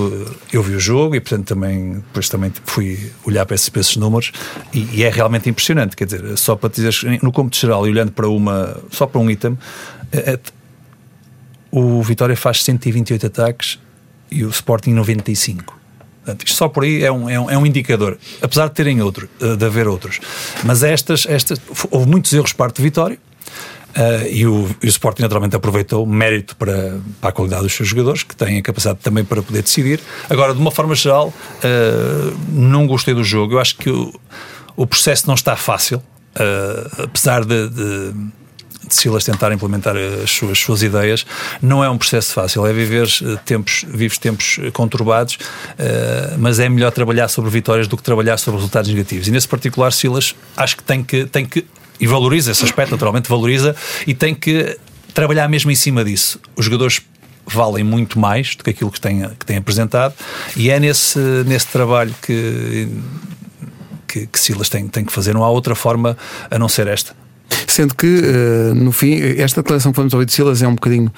[0.52, 3.96] eu vi o jogo e portanto também, depois também fui olhar para esses, para esses
[3.96, 4.32] números
[4.74, 7.90] e, e, é realmente impressionante, quer dizer, só para te dizer, no cômputo geral e
[7.90, 9.56] olhando para uma, só para um item,
[10.12, 10.38] é,
[11.70, 13.78] o Vitória faz 128 ataques
[14.30, 15.75] e o Sporting 95.
[16.26, 19.00] Portanto, isto só por aí é um, é um, é um indicador, apesar de terem
[19.00, 20.18] outro, eh, de haver outros.
[20.64, 23.18] Mas estas, estas houve muitos erros parte de Vitória.
[23.96, 27.88] Uh, e, o, e o Sporting naturalmente aproveitou mérito para, para a qualidade dos seus
[27.88, 30.00] jogadores, que têm a capacidade também para poder decidir.
[30.28, 33.54] Agora, de uma forma geral, uh, não gostei do jogo.
[33.54, 34.12] Eu acho que o,
[34.76, 38.14] o processo não está fácil, uh, apesar de, de
[38.86, 41.26] de Silas tentar implementar as suas, suas ideias,
[41.60, 46.58] não é um processo fácil, é viver eh, tempos, vives tempos eh, conturbados, uh, mas
[46.58, 49.28] é melhor trabalhar sobre vitórias do que trabalhar sobre resultados negativos.
[49.28, 51.66] E nesse particular, Silas, acho que tem que, tem que
[51.98, 53.74] e valoriza esse aspecto, naturalmente valoriza,
[54.06, 54.78] e tem que
[55.14, 56.38] trabalhar mesmo em cima disso.
[56.54, 57.00] Os jogadores
[57.46, 60.14] valem muito mais do que aquilo que têm, que têm apresentado,
[60.56, 62.88] e é nesse, nesse trabalho que,
[64.06, 65.32] que, que Silas tem, tem que fazer.
[65.32, 66.16] Não há outra forma
[66.50, 67.14] a não ser esta.
[67.66, 71.12] Sendo que, uh, no fim, esta declaração que vamos ouvir de Silas é um bocadinho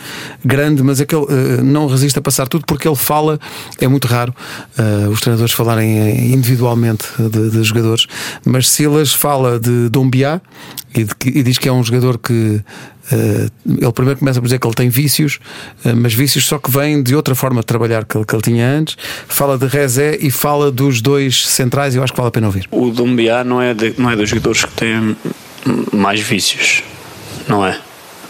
[0.45, 3.39] grande, mas é que ele uh, não resiste a passar tudo porque ele fala,
[3.81, 4.35] é muito raro
[4.79, 8.07] uh, os treinadores falarem individualmente de, de, jogadores,
[8.45, 10.41] mas Silas fala de Dombiá
[10.97, 12.63] e, e diz que é um jogador que
[13.11, 15.39] Uh, ele primeiro começa por dizer que ele tem vícios,
[15.83, 18.43] uh, mas vícios só que vêm de outra forma de trabalhar que ele, que ele
[18.43, 18.99] tinha antes.
[19.27, 22.49] Fala de Rezé e fala dos dois centrais, e eu acho que vale a pena
[22.49, 22.69] ouvir.
[22.71, 25.17] O Dombiá não é, não é dos jogadores que têm
[25.93, 26.83] mais vícios,
[27.47, 27.79] não é?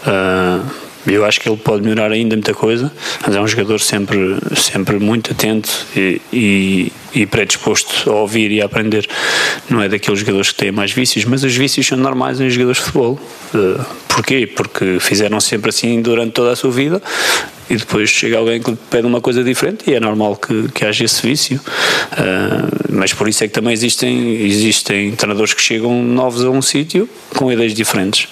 [0.05, 2.91] Uh, eu acho que ele pode melhorar ainda muita coisa,
[3.25, 4.17] mas é um jogador sempre,
[4.55, 9.07] sempre muito atento e, e, e, predisposto a ouvir e a aprender.
[9.69, 12.77] Não é daqueles jogadores que têm mais vícios, mas os vícios são normais em jogadores
[12.77, 13.19] de futebol.
[13.53, 14.47] Uh, porquê?
[14.47, 17.01] Porque fizeram sempre assim durante toda a sua vida
[17.69, 21.05] e depois chega alguém que pede uma coisa diferente e é normal que, que haja
[21.05, 21.59] esse vício.
[22.13, 26.61] Uh, mas por isso é que também existem, existem treinadores que chegam novos a um
[26.61, 28.27] sítio com ideias diferentes.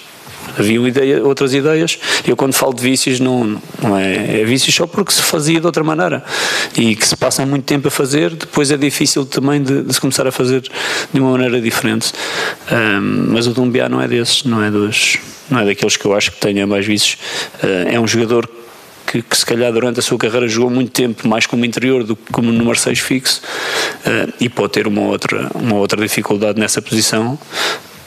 [0.58, 1.98] Haviam ideia, outras ideias.
[2.26, 5.66] Eu, quando falo de vícios, não, não é, é vícios só porque se fazia de
[5.66, 6.24] outra maneira
[6.76, 10.00] e que se passa muito tempo a fazer, depois é difícil também de, de se
[10.00, 10.62] começar a fazer
[11.12, 12.12] de uma maneira diferente.
[12.70, 15.18] Um, mas o Dumbiá não é desses, não é dos,
[15.50, 17.16] não é daqueles que eu acho que tenha mais vícios.
[17.62, 18.48] Uh, é um jogador
[19.06, 22.14] que, que, se calhar durante a sua carreira jogou muito tempo mais como interior do
[22.14, 23.40] que como número 6 fixo
[24.06, 27.38] uh, e pode ter uma outra, uma outra dificuldade nessa posição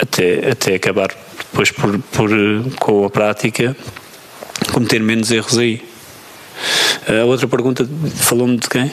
[0.02, 1.10] até, até acabar
[1.52, 2.30] depois por, por,
[2.80, 3.76] com a prática
[4.72, 5.84] cometer menos erros aí.
[7.08, 8.92] A outra pergunta falou-me de quem?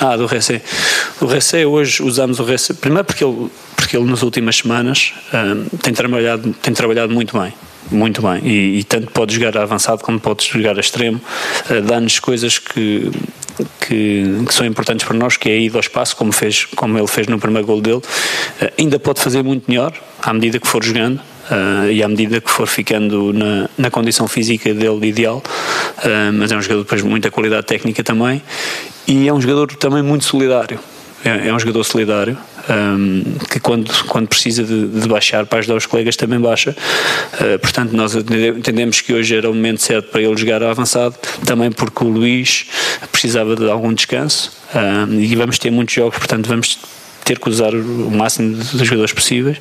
[0.00, 0.62] Ah, do Recé.
[1.20, 5.76] O Recé, hoje usamos o Recé, primeiro porque ele, porque ele nas últimas semanas uh,
[5.78, 7.52] tem, trabalhado, tem trabalhado muito bem
[7.90, 8.40] muito bem.
[8.44, 11.20] E, e, tanto pode jogar avançado como pode jogar a extremo,
[11.70, 13.10] uh, dá-nos coisas que,
[13.80, 17.06] que, que, são importantes para nós, que é ida ao espaço, como, fez, como ele
[17.06, 17.98] fez no primeiro gol dele.
[17.98, 19.92] Uh, ainda pode fazer muito melhor
[20.22, 21.20] à medida que for jogando.
[21.50, 25.42] Uh, e à medida que for ficando na, na condição física dele ideal,
[25.98, 28.42] uh, mas é um jogador de muita qualidade técnica também
[29.06, 30.78] e é um jogador também muito solidário.
[31.24, 32.36] É, é um jogador solidário
[32.68, 36.76] um, que quando, quando precisa de, de, baixar para ajudar os colegas também baixa.
[37.34, 41.70] Uh, portanto, nós entendemos que hoje era o momento certo para ele jogar avançado, também
[41.70, 42.66] porque o Luís
[43.10, 46.78] precisava de algum descanso um, e vamos ter muitos jogos, portanto, vamos
[47.24, 49.58] ter que usar o máximo de jogadores possíveis.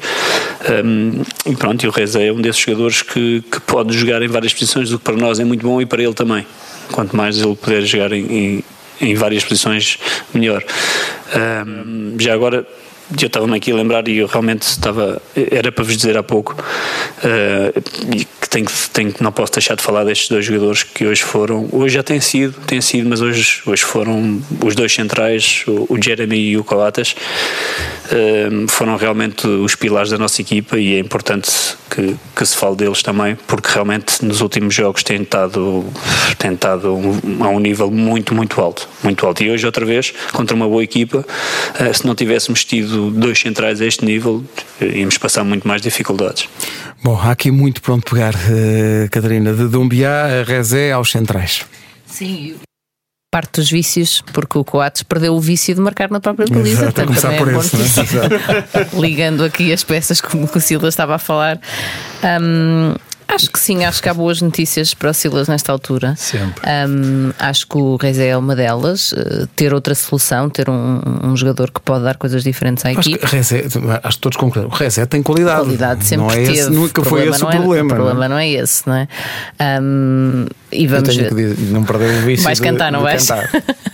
[0.85, 4.27] Um, e pronto, e o Reza é um desses jogadores que, que pode jogar em
[4.27, 6.45] várias posições, o que para nós é muito bom e para ele também.
[6.91, 8.63] Quanto mais ele puder jogar em,
[9.01, 9.99] em várias posições,
[10.33, 10.63] melhor.
[11.35, 12.65] Um, já agora
[13.21, 16.53] eu estava-me aqui a lembrar e eu realmente estava era para vos dizer há pouco
[16.53, 21.67] uh, que tenho, tenho não posso deixar de falar destes dois jogadores que hoje foram
[21.71, 26.01] hoje já têm sido têm sido mas hoje hoje foram os dois centrais o, o
[26.01, 27.15] Jeremy e o Coatas
[28.05, 31.51] uh, foram realmente os pilares da nossa equipa e é importante
[31.89, 35.85] que, que se fale deles também porque realmente nos últimos jogos têm estado
[36.37, 40.13] têm estado um, a um nível muito muito alto muito alto e hoje outra vez
[40.31, 44.43] contra uma boa equipa uh, se não tivéssemos tido dois centrais a este nível,
[44.81, 46.47] íamos passar muito mais dificuldades.
[47.07, 51.65] Bom, há aqui muito pronto pegar, uh, Catarina, de Dumbiá a Rezé aos centrais.
[52.05, 52.57] Sim,
[53.31, 56.81] parte dos vícios, porque o Coates perdeu o vício de marcar na própria baliza.
[56.81, 57.77] Exato, portanto, também por é esse,
[58.11, 58.87] né?
[58.99, 61.61] Ligando aqui as peças, como o Silas estava a falar.
[62.41, 62.93] Um,
[63.27, 66.15] Acho que sim, acho que há boas notícias para o Silas nesta altura.
[66.15, 66.61] Sempre.
[66.87, 69.11] Um, acho que o Reis é uma delas.
[69.11, 72.99] Uh, ter outra solução, ter um, um, jogador que pode dar coisas diferentes à acho
[73.01, 73.19] equipe.
[73.19, 73.65] Que Rezé,
[74.01, 74.71] acho que todos concordam.
[74.71, 75.61] O Rezé tem qualidade.
[75.61, 76.53] Qualidade sempre não é teve.
[76.53, 77.93] Esse, nunca foi esse o é, problema.
[77.93, 79.07] O problema não é, não é esse, não é?
[79.81, 81.55] Um, e vamos eu tenho.
[81.55, 82.43] Que não perdeu o vício.
[82.45, 83.27] Vais de, cantar, não de vais?
[83.27, 83.49] Cantar.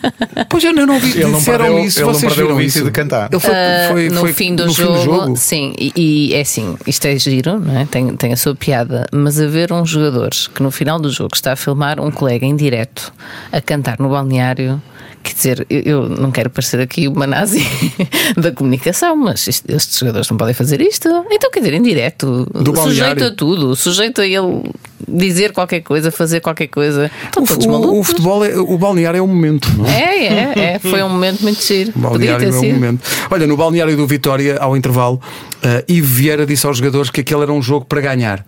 [0.49, 1.11] Pois eu não vi.
[1.11, 3.29] Ele não perdeu, isso, ele não perdeu o vício de cantar.
[3.31, 5.35] Ele foi, Uh, foi, no, foi fim do, no jogo, fim do jogo.
[5.37, 7.85] sim, e, e é assim, isto é giro, não é?
[7.85, 11.53] tem, tem a sua piada, mas haver um jogador que no final do jogo está
[11.53, 13.13] a filmar um colega em direto
[13.53, 14.81] a cantar no balneário.
[15.23, 17.65] Quer dizer, eu, eu não quero parecer aqui uma nazi
[18.35, 21.07] da comunicação, mas isto- estes jogadores não podem fazer isto.
[21.31, 22.89] Então, quer dizer, em direto, Do balneário.
[22.89, 24.63] sujeito a tudo, sujeito a ele
[25.07, 27.09] dizer qualquer coisa, fazer qualquer coisa.
[27.25, 28.07] Estão O, todos o- o malucos.
[28.07, 29.93] futebol, é, o balneário é um momento, não é?
[30.25, 30.79] É, é, é.
[30.79, 31.89] Foi um momento muito giro.
[31.91, 33.01] O Podia balneário ter é um momento.
[33.31, 35.21] Olha, no balneário do Vitória, ao intervalo,
[35.57, 38.39] uh, Ivo Vieira disse aos jogadores que aquele era um jogo para ganhar.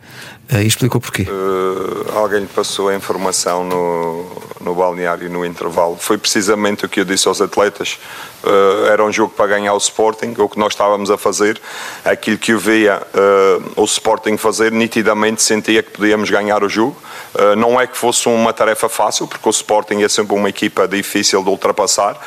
[0.51, 1.23] Uh, e explicou porquê.
[1.23, 4.25] Uh, alguém lhe passou a informação no,
[4.65, 5.95] no balneário no intervalo.
[5.97, 7.99] Foi precisamente o que eu disse aos atletas.
[8.45, 11.59] Uh, era um jogo para ganhar o Sporting, o que nós estávamos a fazer,
[12.03, 16.95] aquilo que eu via uh, o Sporting fazer, nitidamente sentia que podíamos ganhar o jogo.
[17.33, 20.87] Uh, não é que fosse uma tarefa fácil, porque o Sporting é sempre uma equipa
[20.87, 22.19] difícil de ultrapassar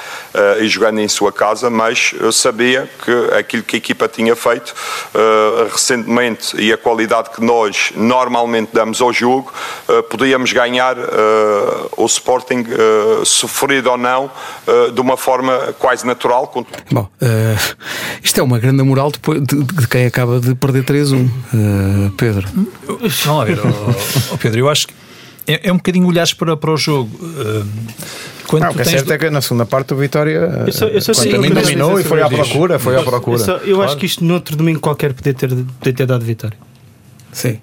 [0.60, 4.74] e jogando em sua casa, mas eu sabia que aquilo que a equipa tinha feito
[5.70, 9.52] recentemente e a qualidade que nós normalmente damos ao jogo,
[10.10, 10.96] podíamos ganhar
[11.96, 14.26] o Sporting, uh, sofrido ou não,
[14.66, 16.52] uh, de uma forma quase natural.
[16.90, 17.74] Bom, uh,
[18.22, 21.14] isto é uma grande moral depois de, de quem acaba de perder 3-1.
[21.26, 22.46] Uh, Pedro.
[22.86, 24.94] Vamos lá ver, ó, ó Pedro, eu acho que
[25.46, 27.10] é, é um bocadinho olhares para, para o jogo.
[27.22, 27.66] Uh,
[28.46, 30.64] Quando Não, o que é tens certo do- é que na segunda parte o Vitória
[30.66, 33.38] Eu só- eu só sei- eu dominou e foi à procura, foi à Eu, procura.
[33.38, 36.56] só- eu acho que isto noutro domingo qualquer podia ter, podia ter dado vitória.
[37.32, 37.58] Sim.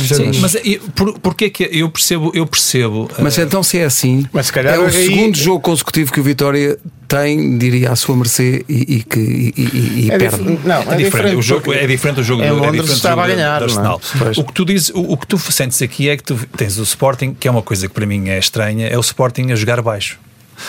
[0.00, 3.10] Sim, mas e por, porque é que eu percebo, eu percebo.
[3.18, 6.12] Mas eh, então, se é assim, Mas se calhar é o aí- segundo jogo consecutivo
[6.12, 10.18] que o Vitória tem, diria, à sua mercê e, e que e, e- e É
[10.18, 10.42] perde.
[10.44, 12.88] dif- Não, É diferente, o jogo, é diferente do jogo Em do, é Londres diferente
[12.88, 13.76] do estava jogo a ganhar, do não é?
[13.88, 14.00] Arsenal.
[14.18, 14.38] Pois.
[14.38, 16.82] O que tu dizes, o, o que tu sentes aqui é que tu tens o
[16.84, 19.82] Sporting, que é uma coisa que para mim é estranha, é o Sporting a jogar
[19.82, 20.18] baixo.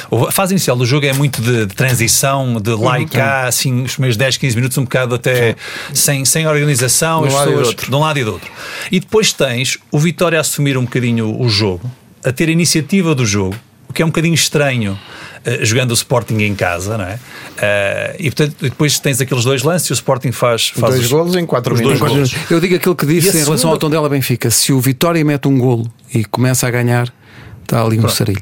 [0.10, 3.02] O- A fase inicial do jogo é muito de, de transição, de lá Uhum.
[3.02, 5.56] e cá, assim, os primeiros 10, 15 minutos, um bocado até
[5.94, 7.90] sem, sem organização, De um as lado e do pessoas outro.
[7.90, 8.52] de um lado e do outro.
[8.92, 11.90] E depois tens o Vitória a assumir um bocadinho o jogo,
[12.24, 13.56] a ter a iniciativa do jogo,
[13.90, 14.98] o que é um bocadinho estranho.
[15.46, 17.20] eh, jogando o Sporting em casa, não é?
[17.58, 21.12] Eh, e portanto, depois tens aqueles dois lances e o Sporting faz, faz Dois os-
[21.12, 22.00] golos em quatro os minutos.
[22.00, 22.34] dois golos.
[22.50, 24.50] Eu digo aquilo que disse em relação segunda- ao Tondela Benfica.
[24.50, 27.14] Se o Vitória mete um golo e começa a ganhar,
[27.62, 28.42] está ali um sarilho.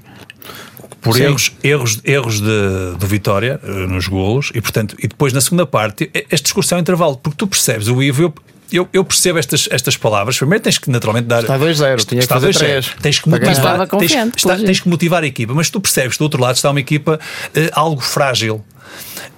[1.01, 1.23] Por Sim.
[1.23, 5.65] erros, erros, erros de, do Vitória eh, nos golos e portanto e depois na segunda
[5.65, 8.33] parte este discurso é um intervalo porque tu percebes o Ivo eu,
[8.71, 12.25] eu, eu percebo estas, estas palavras primeiro tens que naturalmente dar Está 2-0, tinha que
[12.25, 12.57] está fazer 2-0.
[12.57, 12.91] três.
[13.01, 16.39] tens que motivar tens, está- tens que motivar a equipa mas tu percebes do outro
[16.41, 17.19] lado está uma equipa
[17.55, 18.63] eh, algo frágil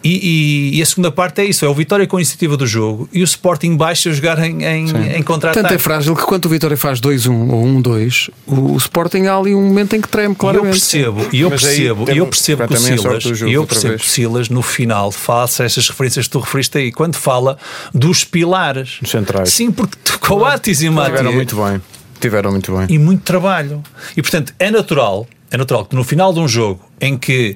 [0.04, 2.68] E, e, e, a segunda parte é isso: é o Vitória com a iniciativa do
[2.68, 5.64] jogo e o Sporting baixo a jogar em, em, em contra-ataque.
[5.64, 9.38] Tanto é frágil que quando o Vitória faz 2-1 ou 1-2, o, o, Sporting há
[9.38, 10.68] ali um momento em que treme, claramente.
[10.68, 14.50] Eu percebo, e eu percebo, e eu percebo que o Silas, eu percebo que Silas
[14.50, 17.58] no final faça essas referências que tu referiste aí, quando fala
[17.94, 19.00] dos pilares.
[19.06, 19.54] Centrais.
[19.54, 21.12] Sim, porque Coates e Mati.
[21.12, 21.82] Tiveram muito bem.
[22.20, 22.88] Tiveram muito bem.
[22.90, 23.82] E muito trabalho.
[24.16, 27.56] E portanto é natural, é natural que no final de um jogo em que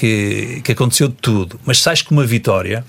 [0.00, 2.82] que, que aconteceu de tudo, mas sais com uma vitória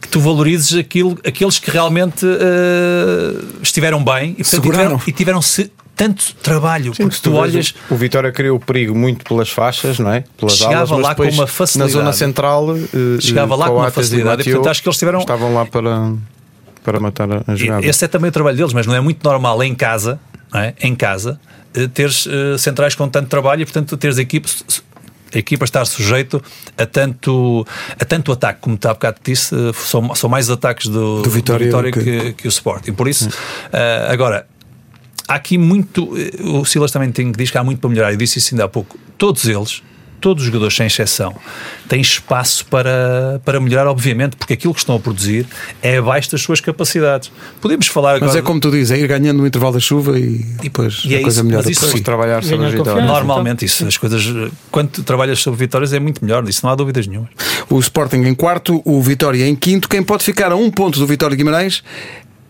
[0.00, 5.42] que tu valorizes aquilo, aqueles que realmente uh, estiveram bem e, portanto, tiveram, e tiveram
[5.42, 7.74] se tanto trabalho, Sim, porque tu, tu olhas.
[7.90, 10.24] O, o Vitória criou perigo muito pelas faixas, não é?
[10.36, 11.94] Pelas chegava alas, lá com uma facilidade.
[11.94, 12.88] Na zona central, uh,
[13.20, 14.42] chegava lá com uma facilidade.
[14.42, 15.20] E, portanto, acho que eles tiveram.
[15.20, 16.12] Estavam lá para,
[16.84, 17.86] para matar a jogada.
[17.86, 20.20] Esse é também o trabalho deles, mas não é muito normal em casa,
[20.52, 20.74] não é?
[20.82, 21.40] em casa,
[21.74, 24.64] eh, teres uh, centrais com tanto trabalho e, portanto, teres equipes
[25.34, 26.42] a equipa estar sujeito
[26.76, 27.66] a tanto,
[27.98, 31.68] a tanto ataque, como há bocado disse, são, são mais ataques do, do Vitória, do
[31.68, 32.00] Vitória que...
[32.02, 32.92] Que, que, o Sporting.
[32.92, 34.46] Por isso, uh, agora,
[35.28, 36.08] há aqui muito.
[36.40, 38.12] O Silas também tem, diz que há muito para melhorar.
[38.12, 38.98] Eu disse isso ainda há pouco.
[39.18, 39.82] Todos eles
[40.20, 41.34] todos os jogadores, sem exceção,
[41.88, 45.46] têm espaço para, para melhorar, obviamente, porque aquilo que estão a produzir
[45.82, 47.30] é abaixo das suas capacidades.
[47.60, 48.26] Podemos falar agora.
[48.26, 51.14] Mas é como tu dizes, é ir ganhando no intervalo da chuva e, depois e
[51.14, 51.62] é a coisa melhor.
[51.64, 53.06] Mas isso, trabalhar sobre as vitórias.
[53.06, 54.24] Normalmente, isso, as coisas,
[54.70, 57.28] quando tu trabalhas sobre vitórias, é muito melhor, isso não há dúvidas nenhuma.
[57.68, 59.88] O Sporting em quarto, o Vitória em quinto.
[59.88, 61.82] Quem pode ficar a um ponto do Vitória Guimarães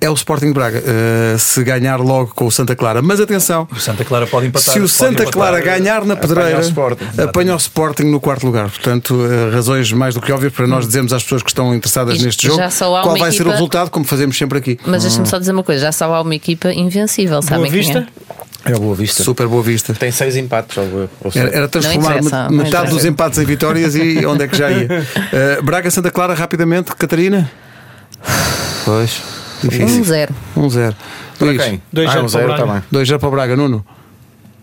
[0.00, 3.00] é o Sporting de Braga, uh, se ganhar logo com o Santa Clara.
[3.00, 4.74] Mas atenção, o Santa Clara pode empatar.
[4.74, 8.20] Se o Santa empatar, Clara ganhar na pedreira, apanha o, Sporting, apanha o Sporting no
[8.20, 8.68] quarto lugar.
[8.68, 12.22] Portanto, uh, razões mais do que óbvias para nós dizermos às pessoas que estão interessadas
[12.22, 13.32] neste jogo qual vai equipa...
[13.32, 14.78] ser o resultado, como fazemos sempre aqui.
[14.86, 15.26] Mas deixa-me hum.
[15.26, 18.06] só dizer uma coisa: já só há uma equipa invencível, sabem quem é?
[18.66, 19.22] É a Boa Vista.
[19.22, 19.94] Super Boa Vista.
[19.94, 20.76] Tem seis empates.
[20.76, 24.70] Ou, ou era, era transformar metade dos empates em vitórias e onde é que já
[24.70, 24.88] ia.
[24.88, 26.94] Uh, Braga, Santa Clara, rapidamente.
[26.94, 27.50] Catarina?
[28.84, 29.20] Pois.
[29.62, 30.04] Difícil.
[30.04, 30.30] 1-0.
[30.56, 30.94] 1-0.
[31.38, 31.82] Para quem?
[31.94, 32.80] 2-0 ah, um para Braga.
[32.80, 33.86] Tá 2-0 para o Braga, Nuno.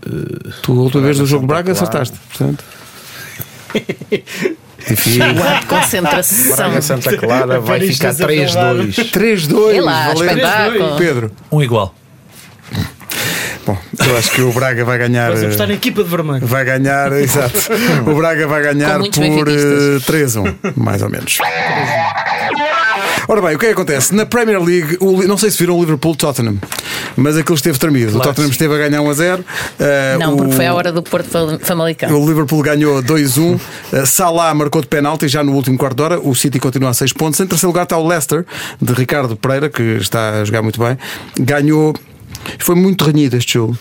[0.05, 2.17] Uh, tu, a última vez do jogo Braga, acertaste.
[2.29, 2.63] Portanto.
[4.87, 5.23] Difícil.
[5.33, 6.55] de concentração.
[6.55, 9.11] Braga Santa Clara vai ficar 3-2.
[9.11, 9.81] 3-2.
[9.81, 10.95] Valeu.
[10.97, 11.31] Pedro.
[11.51, 11.95] Um igual.
[13.65, 15.27] Bom, eu acho que o Braga vai ganhar.
[15.27, 16.45] Vamos apostar na equipa de vermelho.
[16.45, 17.57] Vai ganhar, exato.
[18.05, 21.37] O Braga vai ganhar por 3-1, eh, mais ou menos.
[23.27, 24.13] Ora bem, o que é que acontece?
[24.13, 26.57] Na Premier League, o, não sei se viram o Liverpool-Tottenham,
[27.15, 28.11] mas aquilo esteve tremido.
[28.11, 28.19] Claro.
[28.19, 29.41] O Tottenham esteve a ganhar 1 a 0.
[29.41, 31.29] Uh, não, o, porque foi a hora do Porto
[31.61, 32.11] Famalicão.
[32.11, 33.55] O Liverpool ganhou 2-1.
[33.55, 36.19] Uh, Salah marcou de penalti já no último quarto de hora.
[36.19, 37.39] O City continua a 6 pontos.
[37.39, 38.45] Em terceiro lugar está o Leicester,
[38.81, 40.97] de Ricardo Pereira, que está a jogar muito bem.
[41.39, 41.93] Ganhou.
[42.59, 43.77] Foi muito renhido este jogo.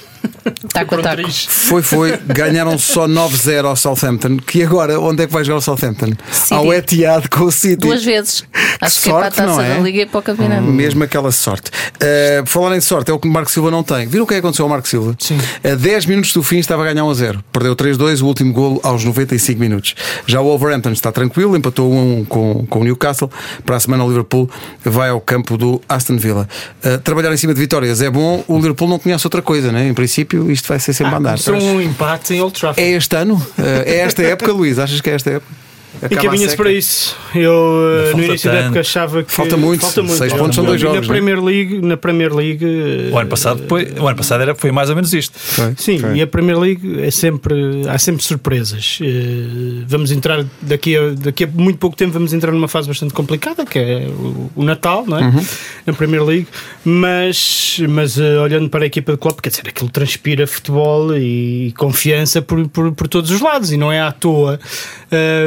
[0.72, 1.30] Taco a taco.
[1.30, 2.16] Foi, foi.
[2.26, 4.36] Ganharam só 9-0 ao Southampton.
[4.38, 6.12] Que agora, onde é que vai jogar o Southampton?
[6.30, 6.54] City.
[6.54, 7.76] Ao Etihad com o City.
[7.76, 8.44] Duas vezes.
[8.52, 9.76] Que Acho sorte, que é para a taça é?
[9.76, 10.62] da Liga e para o campeonato.
[10.62, 10.72] Hum.
[10.72, 11.70] Mesmo aquela sorte.
[11.70, 14.06] Uh, falar em sorte, é o que o Marco Silva não tem.
[14.06, 15.14] Viram o que é aconteceu ao Marco Silva?
[15.18, 15.38] Sim.
[15.62, 17.44] A 10 minutos do fim estava a ganhar 1 a 0.
[17.52, 19.94] Perdeu 3-2, o último golo aos 95 minutos.
[20.26, 23.30] Já o Wolverhampton está tranquilo, empatou 1 a 1 com, com o Newcastle.
[23.64, 24.50] Para a semana o Liverpool
[24.84, 26.48] vai ao campo do Aston Villa.
[26.84, 28.44] Uh, trabalhar em cima de vitórias é bom.
[28.48, 29.88] O Liverpool não conhece outra coisa, né?
[29.88, 31.38] Em princípio, isto vai ser sempre ah, andar.
[31.38, 32.80] São um empate em Old Trafford.
[32.80, 33.44] É este ano?
[33.58, 34.78] Eh, é esta época, Luís?
[34.78, 35.61] Achas que é esta época?
[36.10, 37.16] Encaminha-se para isso.
[37.34, 38.60] Eu uh, no início tanto.
[38.60, 39.80] da época achava que falta muito.
[39.82, 40.18] Falta muito.
[40.18, 41.00] Seis pontos são dois jogos.
[41.00, 42.66] Na Premier League, na Premier League.
[43.12, 45.38] O ano passado foi, o ano passado era, foi mais ou menos isto.
[45.38, 46.16] Foi, Sim, foi.
[46.16, 47.54] e a Premier League é sempre
[47.88, 48.98] há sempre surpresas.
[49.00, 53.14] Uh, vamos entrar daqui a, daqui a muito pouco tempo vamos entrar numa fase bastante
[53.14, 55.22] complicada que é o, o Natal, não é?
[55.22, 55.44] Uhum.
[55.86, 56.46] Na Premier League,
[56.84, 62.42] mas mas olhando para a equipa de Klopp, quer dizer, aquilo transpira futebol e confiança
[62.42, 64.58] por, por, por todos os lados e não é à toa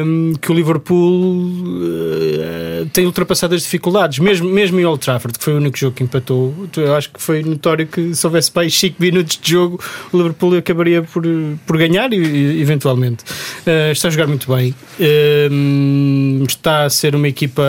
[0.06, 5.44] um, que o Liverpool uh, tem ultrapassado as dificuldades, mesmo, mesmo em Old Trafford, que
[5.44, 6.54] foi o único jogo que empatou.
[6.78, 10.56] Eu acho que foi notório que se houvesse para 5 minutos de jogo, o Liverpool
[10.56, 11.24] acabaria por,
[11.66, 13.24] por ganhar, eventualmente.
[13.66, 17.64] Uh, está a jogar muito bem, uh, está a ser uma equipa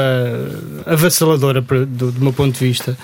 [0.85, 2.95] avassaladora do, do meu ponto de vista.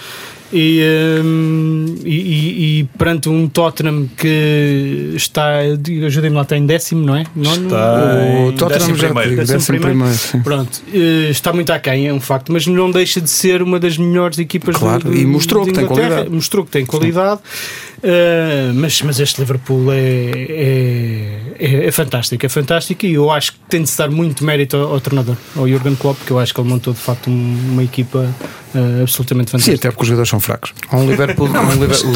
[0.53, 0.83] E,
[1.25, 5.61] um, e, e, perante um Tottenham que está,
[6.07, 7.25] ajudem-me lá, está em décimo, não é?
[7.35, 8.15] Nono, está
[8.47, 9.37] o Tottenham décimo já primeiro.
[9.37, 10.19] Décimo, décimo primeiro.
[10.19, 13.81] primeiro Pronto, eh, está muito aquém, é um facto, mas não deixa de ser uma
[13.81, 16.29] das melhores equipas claro, do, do, e mostrou que tem qualidade.
[16.29, 17.41] Mostrou que tem qualidade.
[17.43, 23.31] Sim Uh, mas, mas este Liverpool é, é, é, é, fantástico, é fantástico e eu
[23.31, 26.33] acho que tem de se dar muito mérito ao, ao treinador, ao Jurgen Klopp, que
[26.33, 28.19] eu acho que ele montou de facto uma equipa
[28.75, 29.77] uh, absolutamente fantástica.
[29.77, 30.75] Sim, até porque os jogadores são fracos.
[30.93, 32.13] Um Liverpool, um Liverpool,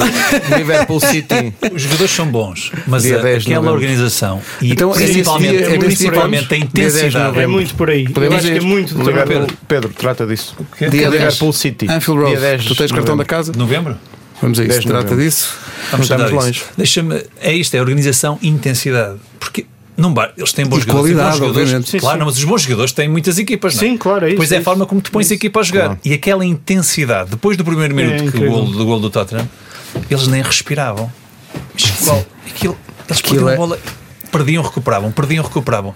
[0.58, 1.54] Liverpool City.
[1.72, 7.38] Os jogadores são bons, mas a, aquela organização e então, principalmente, é, principalmente a intensidade
[7.38, 8.08] é muito por aí.
[8.08, 10.56] Podemos acho que é muito Pedro, Pedro, trata disso.
[10.90, 11.86] Dia Liverpool City.
[11.88, 12.66] Anfield Road.
[12.66, 13.52] Tu tens cartão da casa?
[13.56, 13.96] Novembro?
[14.40, 15.54] Vamos a isso, trata disso.
[15.90, 16.62] Vamos estamos longe.
[16.76, 19.16] Deixa-me, é isto, é organização e intensidade.
[19.38, 21.14] Porque não eles têm bons e jogadores.
[21.14, 21.88] Qualidade, bons jogadores.
[21.88, 22.18] Sim, claro, sim.
[22.18, 23.74] Não, mas os bons jogadores têm muitas equipas.
[23.74, 23.84] Não é?
[23.86, 24.26] Sim, claro.
[24.26, 25.84] É isso, é, é a forma como tu pões a equipa a jogar.
[25.86, 26.00] Claro.
[26.04, 29.48] E aquela intensidade, depois do primeiro minuto é, que o gol, do gol do Tottenham,
[30.10, 31.10] eles nem respiravam.
[32.46, 32.76] Aquilo,
[33.08, 33.56] eles Aquilo é...
[33.56, 33.78] bola
[34.30, 35.94] perdiam, recuperavam, perdiam, recuperavam.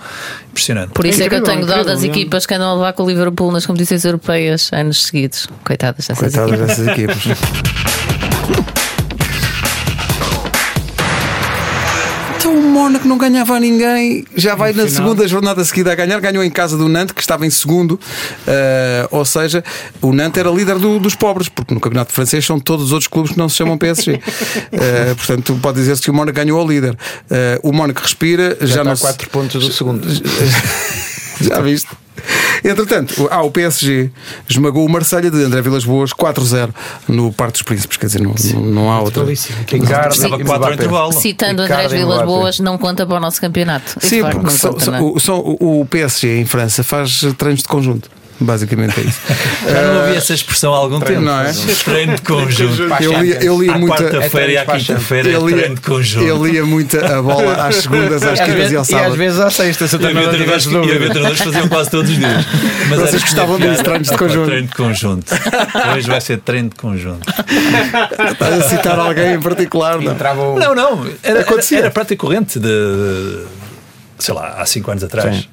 [0.48, 0.92] Impressionante.
[0.92, 3.02] Por isso é, é que eu tenho dó das equipas que andam a levar com
[3.02, 5.46] o Liverpool nas competições europeias anos seguidos.
[5.62, 6.68] Coitadas dessas Coitadas equipas.
[6.68, 8.66] dessas equipas.
[12.90, 16.50] Mónaco não ganhava a ninguém, já vai na segunda jornada seguida a ganhar, ganhou em
[16.50, 18.00] casa do Nantes, que estava em segundo, uh,
[19.12, 19.62] ou seja,
[20.02, 23.06] o Nantes era líder do, dos pobres, porque no Campeonato Francês são todos os outros
[23.06, 24.14] clubes que não se chamam PSG.
[24.14, 24.18] uh,
[24.72, 26.92] eh, portanto, pode dizer-se que o Mónaco ganhou ao líder.
[26.92, 28.96] Uh, o Mónaco respira, já, já não.
[28.96, 30.06] 4 pontos do segundo.
[31.40, 31.88] já viste?
[32.62, 34.10] Entretanto, ah, o PSG
[34.48, 36.70] esmagou o Marselha de André Vilas Boas 4-0
[37.08, 37.96] no Parque dos Príncipes.
[37.96, 39.24] Quer dizer, não, não, não há outra.
[41.12, 43.96] Citando André Vilas Boas, não conta para o nosso campeonato.
[44.00, 44.72] Sim, porque só,
[45.18, 48.10] só, o, o PSG em França faz treinos de conjunto.
[48.40, 49.20] Basicamente é isso.
[49.68, 51.20] Já não ouvi essa expressão há algum tempo.
[51.20, 51.52] Não é?
[51.84, 52.82] Treino de conjunto.
[53.02, 53.96] Eu lia, eu lia muita.
[53.96, 56.26] quarta-feira e à quinta-feira é treino de conjunto.
[56.26, 59.08] Eu lia muita a bola às segundas, às quintas e ao sábado.
[59.08, 59.92] E às vezes às sextas.
[59.92, 60.28] E havia
[61.10, 62.46] treinadores faziam quase todos os dias.
[62.88, 64.46] Mas Vocês gostavam disso, treinos de conjunto.
[64.46, 65.34] Treino de conjunto.
[65.94, 67.28] Hoje vai ser treino de conjunto.
[68.32, 69.98] Estás a citar alguém em particular?
[70.00, 70.74] Não, não.
[70.74, 73.44] não era, era prática corrente de.
[74.18, 75.48] Sei lá, há 5 anos atrás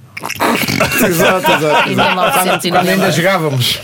[1.08, 2.70] exato, exato.
[2.70, 3.80] Quando ainda jogávamos.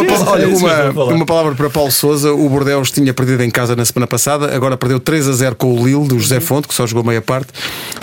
[0.00, 2.32] Uma, olha, uma, uma palavra para Paulo Souza.
[2.32, 5.74] O Bordeaux tinha perdido em casa na semana passada, agora perdeu 3 a 0 com
[5.74, 6.40] o Lille, do José uhum.
[6.40, 7.48] Fonte, que só jogou meia parte.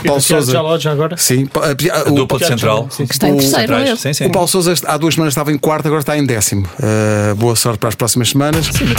[0.03, 0.51] E Paulo Souza.
[0.79, 1.17] Já agora?
[1.17, 1.47] Sim,
[1.91, 2.87] a, dupla de central.
[2.87, 3.97] Que está em terceiro.
[3.97, 4.25] Sim, sim.
[4.25, 6.67] O Paulo Souza há duas semanas estava em quarto, agora está em décimo.
[6.79, 8.67] Uh, boa sorte para as próximas semanas.
[8.67, 8.93] Sim.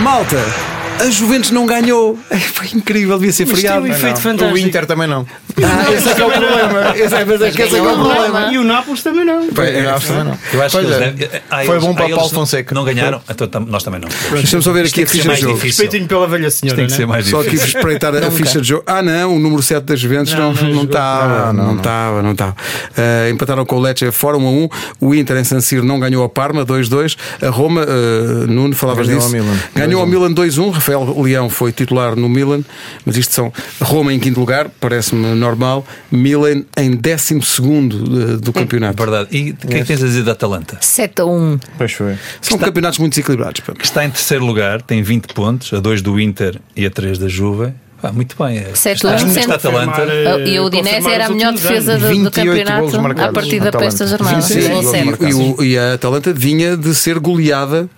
[0.00, 0.75] Malta!
[1.00, 2.18] A Juventus não ganhou.
[2.30, 3.82] É, foi incrível, devia ser feriado.
[3.82, 4.54] Tem um efeito fantástico.
[4.54, 5.26] O Inter também não.
[5.62, 6.96] Ah, esse é que é o problema.
[6.96, 8.52] Esse é, mas é que é, que é o problema.
[8.52, 9.48] E o Nápoles também não.
[9.50, 10.38] Foi, é, também não.
[10.52, 11.42] Eu acho que é.
[11.50, 12.74] ah, foi bom para o Paulo Fonseca.
[12.74, 14.08] Não ganharam, então nós também não.
[14.32, 15.58] Deixa-me só ver aqui a ficha de jogo.
[15.58, 16.76] Respeitinho pela velha senhora.
[16.76, 17.42] Tem que ser mais difícil.
[17.42, 18.82] Só aqui espreitar a ficha de jogo.
[18.86, 21.52] Ah, não, o número 7 da Juventus não estava.
[21.52, 22.56] Não estava, não estava.
[22.96, 24.68] Eh, empataram com o Lecce fora 1 a 1.
[25.00, 27.16] O Inter em San Siro não ganhou a Parma 2-2.
[27.42, 29.30] A Roma, uh, Nuno, falavas disso.
[29.74, 30.85] Ganhou ao Milan 2-1.
[30.86, 32.62] Rafael Leão foi titular no Milan,
[33.04, 35.84] mas isto são Roma em quinto lugar, parece-me normal.
[36.12, 38.96] Milan em 12 segundo do campeonato.
[38.96, 39.28] Verdade.
[39.36, 40.78] E o que é que tens a dizer da Atalanta?
[40.80, 41.58] 7 a 1.
[41.76, 42.16] Pois foi.
[42.40, 43.60] São está, campeonatos muito desequilibrados.
[43.60, 47.18] Que está em terceiro lugar, tem 20 pontos, a 2 do Inter e a 3
[47.18, 47.72] da Juve.
[48.00, 48.58] Ah, muito bem.
[48.58, 48.74] É.
[48.74, 50.06] Certo, está, está Atalanta.
[50.46, 54.42] E o Udinese era a melhor defesa do, do campeonato a partir da esta jornada.
[54.42, 57.88] Sim, sim, e, e, a Atalanta vinha de ser goleada.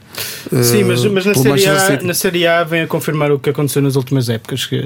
[0.63, 3.83] Sim, mas, mas na, série a, na Série A vem a confirmar o que aconteceu
[3.83, 4.67] nas últimas épocas.
[4.67, 4.83] Que,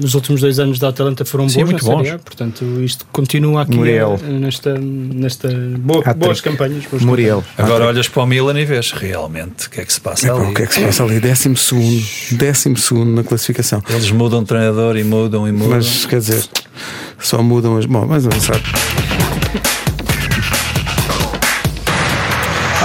[0.00, 2.08] nos últimos dois anos da Atalanta foram bons, Sim, muito bons.
[2.08, 4.18] A, portanto, isto continua aqui Muriel.
[4.22, 5.48] nesta, nesta
[5.78, 6.84] boa, boas campanhas.
[6.86, 7.42] Boas Muriel.
[7.42, 7.70] Campanhas.
[7.70, 10.30] Agora olhas para o Milan e vês realmente o que é que se passa é,
[10.30, 10.50] ali.
[10.50, 11.20] O que é que se passa ali?
[11.20, 13.82] Décimo segundo, décimo segundo na classificação.
[13.90, 15.76] Eles mudam de treinador e mudam e mudam.
[15.76, 16.48] Mas quer dizer,
[17.18, 17.84] só mudam as.
[17.84, 18.62] Bom, mas avançado.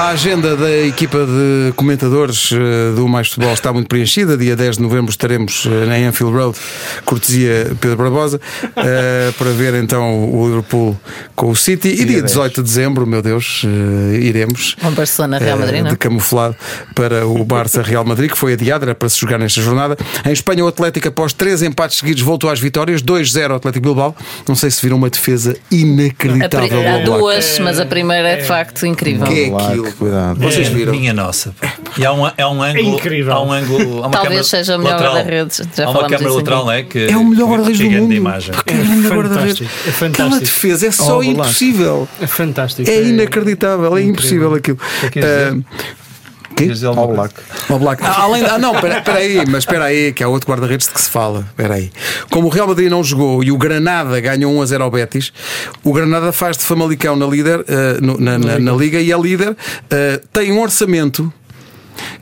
[0.05, 4.37] A agenda da equipa de comentadores eh, do Mais Futebol está muito preenchida.
[4.37, 6.55] Dia 10 de novembro estaremos eh, na Anfield Road,
[7.03, 10.95] cortesia Pedro Barbosa, uh, para ver então o Liverpool
[11.35, 11.87] com o City.
[11.87, 13.63] E dia, dia 18 de dezembro, meu Deus,
[14.21, 14.75] iremos.
[14.83, 16.55] Um Barcelona Real Madrid, uh, De camuflado
[16.93, 19.97] para o Barça Real Madrid, que foi adiado, era para se jogar nesta jornada.
[20.23, 23.01] Em Espanha, o Atlético, após três empates seguidos, voltou às vitórias.
[23.01, 24.15] 2-0 Atlético Bilbao.
[24.47, 26.87] Não sei se viram uma defesa inacreditável.
[26.87, 29.25] Há duas, mas a primeira é de facto incrível.
[29.25, 29.94] Que é aquilo?
[29.95, 30.39] Cuidado.
[30.39, 30.93] Vocês viram?
[30.93, 31.53] Minha nossa.
[31.97, 32.77] E há um, é um ângulo.
[32.77, 33.33] É incrível.
[33.33, 34.03] Há um ângulo.
[34.03, 35.61] Há uma Talvez seja o melhor guarda-redes.
[35.79, 36.83] Há uma câmera lateral, não é?
[36.83, 38.13] Que, é o melhor guarda-redes do mundo.
[38.13, 38.53] Imagem.
[38.53, 39.61] Porque é, é guarda-redes.
[39.61, 40.23] É fantástico.
[40.23, 42.07] Aquela defesa é só oh, impossível.
[42.21, 42.89] É fantástico.
[42.89, 43.97] É inacreditável.
[43.97, 44.79] É, impossível aquilo.
[46.55, 46.71] Que?
[46.85, 47.33] Ao Black.
[47.69, 48.03] Ao Black.
[48.03, 51.01] Ah, além, ah, não, espera aí, mas espera aí, que há outro guarda-redes de que
[51.01, 51.41] se fala.
[51.41, 51.91] Espera aí.
[52.29, 55.33] Como o Real Madrid não jogou e o Granada ganhou 1 a 0 ao Betis,
[55.83, 57.65] o Granada faz de Famalicão na, líder, uh,
[58.01, 61.31] no, na, na, na, Liga e a líder uh, tem um orçamento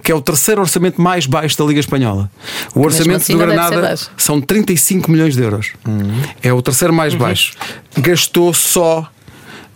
[0.02, 2.30] que é o terceiro orçamento mais baixo da Liga Espanhola.
[2.76, 5.74] O orçamento assim do Granada são 35 milhões de euros.
[6.42, 7.54] É o terceiro mais baixo.
[7.98, 9.10] Gastou só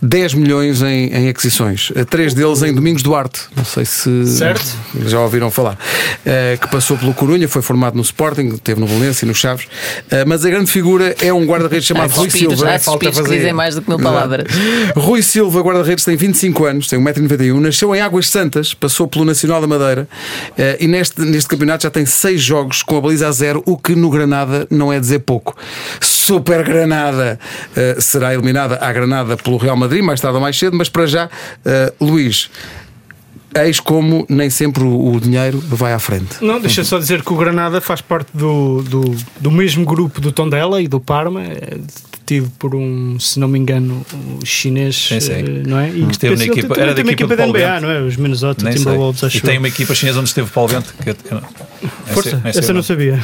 [0.01, 1.91] 10 milhões em, em aquisições.
[1.95, 3.41] Eh, Três deles em Domingos Duarte.
[3.55, 4.65] Não sei se Certo.
[5.05, 5.77] já ouviram falar.
[6.25, 9.67] Eh, que passou pelo Corunha, foi formado no Sporting, teve no Valência e no Chaves.
[10.11, 12.69] Eh, mas a grande figura é um guarda-redes chamado Rui Silva.
[12.69, 14.45] há despidos que dizem mais do que mil palavras.
[14.95, 19.61] Rui Silva, guarda-redes, tem 25 anos, tem 1,91m, nasceu em Águas Santas, passou pelo Nacional
[19.61, 20.07] da Madeira
[20.57, 23.77] eh, e neste, neste campeonato já tem 6 jogos com a baliza a zero, o
[23.77, 25.55] que no Granada não é dizer pouco.
[26.27, 27.39] Super Granada
[27.73, 31.07] eh, será eliminada à Granada pelo Real Madrid, mais tarde ou mais cedo, mas para
[31.07, 31.29] já,
[31.63, 32.49] eh, Luís.
[33.55, 36.43] Eis como nem sempre o, dinheiro vai à frente.
[36.43, 40.33] Não, deixa só dizer que o Granada faz parte do, do, do mesmo grupo do
[40.33, 41.43] Tondela e do Parma,
[42.27, 45.31] é detido por um, se não me engano, um chinês, Sim, sim.
[45.31, 45.89] eh, não é?
[45.89, 47.81] E Que esteve na equipa- era da tem uma equipa da NBA, Bento.
[47.83, 48.01] não é?
[48.01, 48.69] Os Minnesota.
[48.71, 50.93] Timberwolves, acho E tem uma equipa chinesa onde esteve o Paulo Bento.
[51.01, 51.15] Que
[52.13, 53.19] Força, essa o não sabia.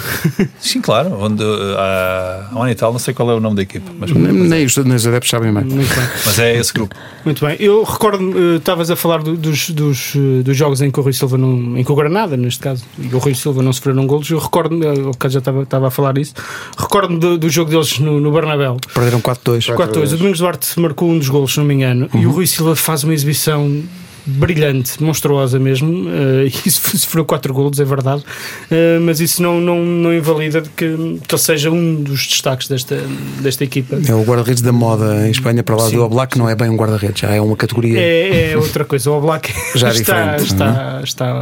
[0.59, 1.17] Sim, claro.
[1.19, 3.91] Onde, uh, há um e tal, não sei qual é o nome da equipa.
[3.97, 5.65] Mas, Nem, nem os, nem os adeptos sabem mais.
[5.65, 6.07] Muito bem.
[6.25, 6.95] mas é esse grupo.
[7.25, 7.57] Muito bem.
[7.59, 8.23] Eu recordo,
[8.53, 11.37] eh, estavas a falar do- dos, dos, eh, dos jogos em que o Rui Silva
[11.37, 14.29] não, em que o Granada, neste caso, e o Rui Silva não sofreram golos.
[14.29, 14.85] Eu recordo-me,
[15.29, 16.33] já estava, estava a falar isso,
[16.77, 18.77] recordo-me do, do jogo deles no, no Bernabéu.
[18.93, 19.73] Perderam 4-2.
[19.75, 20.13] 4-2.
[20.13, 22.75] O Domingos Duarte marcou um dos golos, se não me engano, e o Rui Silva
[22.75, 23.83] faz uma exibição
[24.25, 28.23] brilhante, monstruosa mesmo, eh, e isso sofreu 4 golos, é verdade,
[28.71, 30.85] Eh, mas isso não, não, não invalida de que,
[31.27, 32.95] que ele seja um dos destaques desta,
[33.41, 33.99] desta equipa.
[34.07, 35.97] É o guarda-redes da moda em Espanha, para lá Sim.
[35.97, 37.99] do Oblak, não é bem um guarda-redes, já é uma categoria.
[37.99, 39.11] É, é outra coisa.
[39.11, 41.33] O Oblak Já é está, diferente, está, está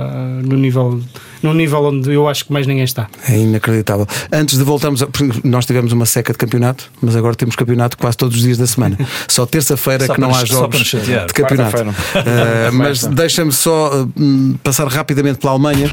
[0.43, 0.99] no nível,
[1.41, 3.07] num nível onde eu acho que mais ninguém está.
[3.27, 4.07] É inacreditável.
[4.31, 5.07] Antes de voltarmos, a,
[5.43, 8.67] nós tivemos uma seca de campeonato, mas agora temos campeonato quase todos os dias da
[8.67, 8.97] semana.
[9.27, 11.81] Só terça-feira que não há jogos de campeonato.
[11.81, 15.91] Uh, mas deixa-me só uh, passar rapidamente pela Alemanha.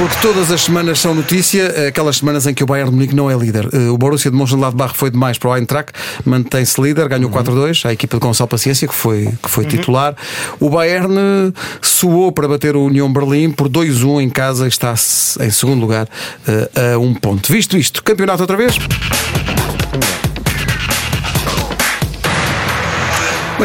[0.00, 3.30] Porque todas as semanas são notícia, aquelas semanas em que o Bayern de Munique não
[3.30, 3.66] é líder.
[3.66, 5.92] Uh, O Borussia de Mönchengladbach foi demais para o Eintracht,
[6.24, 10.16] mantém-se líder, ganhou 4-2, a equipa de Gonçalo Paciência, que foi, que foi titular.
[10.58, 14.94] O Bayern uh, suou para bater o União Berlim por 2-1 em casa, e está
[14.94, 16.08] em segundo lugar
[16.48, 17.52] a um ponto.
[17.52, 18.78] Visto isto, campeonato outra vez?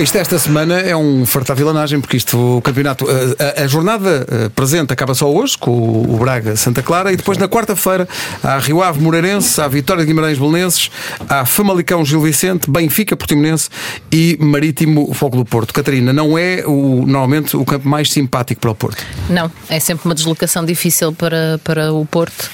[0.02, 4.26] Isto esta semana é um fartar vilanagem, porque isto, o campeonato, a, a- a jornada
[4.30, 8.08] eh, presente acaba só hoje, com o, o Braga Santa Clara, e depois na quarta-feira
[8.43, 10.91] há Rio Ave Moreirense, há Vitória de Guimarães Belenenses,
[11.28, 13.70] há Famalicão Gil Vicente, Benfica Portimonense
[14.12, 15.74] e Marítimo Fogo do Porto.
[15.74, 19.04] Catarina, não é o, normalmente o campo mais simpático para o Porto.
[19.30, 22.50] Não, é sempre uma deslocação difícil para, para o Porto,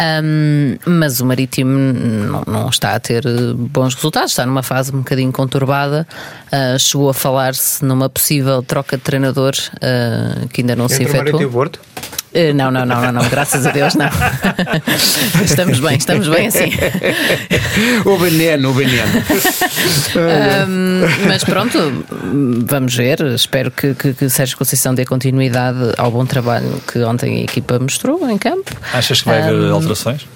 [0.00, 4.92] Ahm, mas o Marítimo não, não está a ter eh, bons resultados, está numa fase
[4.92, 6.06] um bocadinho conturbada.
[6.50, 11.06] Ah, chegou a falar-se numa possível troca de treinador ah, que ainda não se Entre
[11.12, 11.50] o Marítimo efetuou.
[11.50, 11.80] o Porto?
[12.34, 14.10] Eh, Não, não, não, não, não, graças a Deus não.
[15.42, 16.70] estamos bem, estamos bem assim.
[18.04, 19.22] o veneno, o veneno.
[20.16, 22.04] Ahm, mas pronto,
[22.68, 23.20] vamos ver.
[23.34, 27.78] Espero que, que, que Sérgio Conceição dê continuidade ao bom trabalho que ontem a equipa
[27.78, 28.70] mostrou em campo.
[28.92, 30.26] Achas que vai haver Ahm, alterações?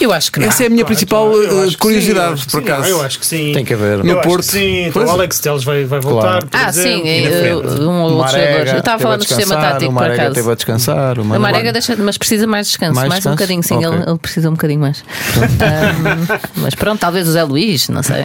[0.00, 0.48] Eu acho que não.
[0.48, 2.70] Essa é a minha principal Eu eh, acho que curiosidade, sim, eu por sim.
[2.72, 2.82] acaso.
[2.82, 3.52] Não, eu acho que sim.
[3.52, 3.98] Tem que haver.
[3.98, 4.44] Eu No acho Porto.
[4.46, 4.78] que sim.
[4.80, 5.12] Então Pois o.
[5.12, 6.28] Alex Teles vai, vai voltar.
[6.42, 6.48] Claro.
[6.52, 7.02] Ah, exemplo.
[7.06, 8.66] sim, eh, um ou outro jogador.
[8.66, 10.34] Eu estava a falar no sistema tático, o por Marega acaso.
[10.34, 11.18] teve a descansar.
[11.18, 13.86] O O Marega deixa, mas precisa mais descanso, mais, Mais um bocadinho, sim, Ok.
[13.88, 15.04] ele, ele precisa um bocadinho mais.
[15.38, 18.24] Ahm, mas pronto, talvez o Zé Luís, não sei.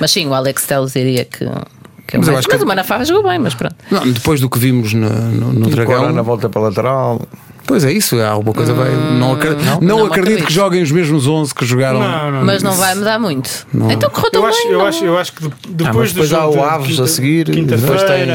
[0.00, 1.38] Mas sim, o Alex Teles diria que.
[1.38, 3.74] que é Mas eu mais- acho que- mas o Manafá jogou bem, mas pronto.
[3.90, 6.12] Não, depois do que vimos no, no, no Dragão.
[6.12, 7.22] na volta para a lateral.
[7.68, 8.90] Pois é isso, há alguma coisa vai.
[8.90, 10.46] Não, acre- não, não acredito acredito.
[10.46, 12.00] que joguem os mesmos 11 que jogaram.
[12.00, 13.66] Não, não, Mas não vai mudar muito.
[13.90, 14.72] Então correu tão Eu acho, bem.
[14.72, 17.02] eu, não- acho, eu acho que de- Ah, depois depois há o de Aves quinta-
[17.02, 18.26] a seguir, depois tem-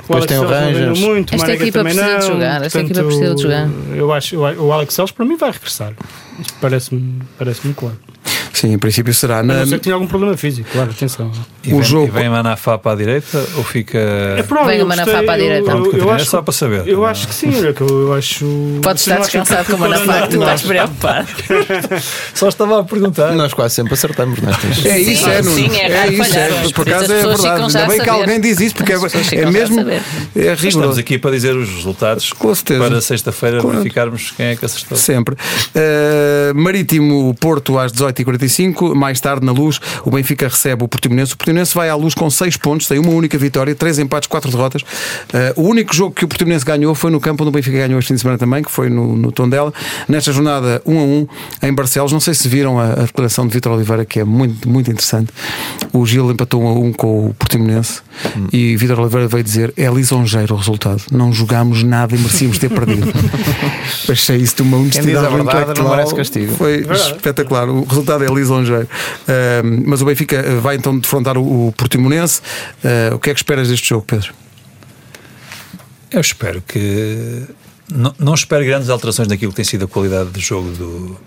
[0.00, 0.98] depois tem o não Rangers.
[0.98, 3.68] muito, Esta Marega equipa precisa de não, jogar, esta equipa portanto, precisa de jogar.
[3.94, 5.92] Eu acho, eu- o Alex Telles para mim vai regressar.
[6.40, 7.96] Isto parece-me parece claro.
[8.60, 9.38] Sim, em princípio será.
[9.38, 11.30] A Na, não ser que tinha algum problema físico, claro, atenção.
[11.64, 13.98] E O vem, jogo- e vem Manafá para a direita ou fica.
[14.36, 15.60] É provável, Vem eu o Manafá gostei, para a eu- direita.
[15.60, 16.86] eu- Pronto, eu Catarina, acho- é só para saber.
[16.88, 18.44] Eu acho que sim, olha que eu, eu acho.
[18.82, 21.28] Podes estar não descansado com o Manafá, que tu não estás preocupado.
[22.34, 23.32] Só estava a perguntar.
[23.32, 24.84] Nós quase sempre acertamos nestas.
[24.84, 25.56] É isso, Sim, é, Nuno.
[25.56, 27.62] sim, é raro isso, falhar, é, por isso acaso as é verdade.
[27.62, 31.18] Ainda a bem que alguém diz isso, porque é, é a mesmo é Estamos aqui
[31.18, 32.86] para dizer os resultados Com certeza.
[32.88, 34.96] para sexta-feira verificarmos quem é que acertou.
[34.98, 35.34] Sempre.
[35.34, 38.49] Uh, Marítimo Porto às 18h45.
[38.50, 41.34] 5, mais tarde na luz, o Benfica recebe o Portimonense.
[41.34, 44.50] O Portimonense vai à luz com 6 pontos, tem uma única vitória, 3 empates, 4
[44.50, 44.82] derrotas.
[44.82, 47.98] Uh, o único jogo que o Portimonense ganhou foi no campo onde o Benfica ganhou
[47.98, 49.72] este fim de semana também, que foi no, no Tondela.
[50.08, 51.26] Nesta jornada 1 a 1
[51.62, 52.12] em Barcelos.
[52.12, 55.32] Não sei se viram a, a declaração de Vitor Oliveira, que é muito, muito interessante.
[55.92, 58.00] O Gil empatou 1 a 1 com o Portimonense
[58.36, 58.46] hum.
[58.52, 61.02] e Vitor Oliveira veio dizer: é lisonjeiro o resultado.
[61.10, 63.12] Não jogámos nada e merecíamos ter perdido.
[64.08, 66.54] Achei isso de uma honestidade verdade, não merece castigo.
[66.56, 67.12] Foi verdade.
[67.12, 67.68] espetacular.
[67.68, 68.84] O resultado é lisonjeiro.
[68.84, 72.40] Uh, mas o Benfica vai então defrontar o, o Portimonense.
[72.84, 74.32] Uh, o que é que esperas deste jogo, Pedro?
[76.10, 77.44] Eu espero que.
[77.92, 81.20] Não, não espero grandes alterações naquilo que tem sido a qualidade do jogo do,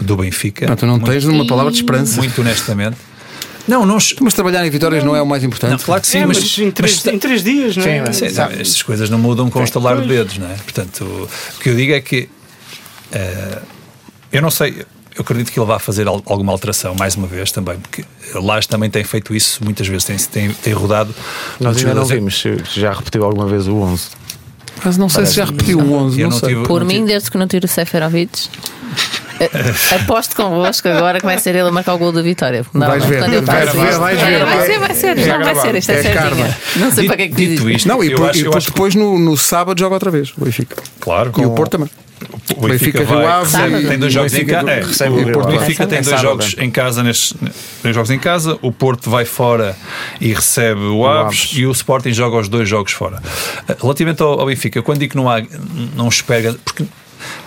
[0.00, 0.66] do Benfica.
[0.66, 2.16] Não, tu não muito, tens uma palavra de esperança.
[2.18, 2.96] Muito honestamente.
[3.66, 3.98] Não, não.
[4.20, 5.72] Mas trabalhar em vitórias não, não é o mais importante.
[5.72, 8.12] Não, claro que sim, é, mas, mas, em, três, mas, em três dias, não é?
[8.12, 10.54] Sim, não, estas coisas não mudam com o estalar de dedos, não é?
[10.54, 11.24] Portanto, o,
[11.56, 12.28] o que eu digo é que.
[13.12, 13.62] Uh,
[14.32, 14.84] eu não sei,
[15.16, 18.04] eu acredito que ele vai fazer alguma alteração, mais uma vez também, porque
[18.34, 21.14] Lage também tem feito isso muitas vezes, tem, tem, tem rodado.
[21.58, 24.08] Nós ainda não vimos se já repetiu alguma vez o 11.
[24.84, 26.22] Mas não sei Parece se já repetiu o 11.
[26.22, 26.48] Não, não sei.
[26.50, 27.06] Tive, Por não mim, tive...
[27.06, 28.48] desde que não tiro o Seferovic.
[30.02, 32.64] Aposto convosco agora que vai ser ele a marcar o gol da vitória.
[32.72, 34.44] Não, vais ver, vais, vais ver, vais ver.
[34.44, 35.18] Vai ser, vai ser.
[35.18, 35.74] É não, vai ser.
[35.74, 36.56] Isto é, é karma.
[36.76, 37.88] Não sei para que é que diz isto.
[37.88, 40.76] Não, e, por, acho, e depois, depois no, no sábado joga outra vez o Benfica.
[41.00, 41.32] Claro.
[41.38, 41.90] E o Porto também.
[42.56, 44.70] O Benfica, Benfica Rio Ave tem dois jogos em casa.
[44.70, 47.34] É, o Porto Benfica tem dois jogos em casa nestes
[47.82, 48.58] dois jogos em casa.
[48.62, 49.76] O Porto vai fora
[50.20, 53.22] e recebe o Aves, e o Sporting joga os dois jogos fora.
[53.80, 55.42] Relativamente ao, ao Benfica, quando digo que não há,
[55.94, 56.84] não espera, porque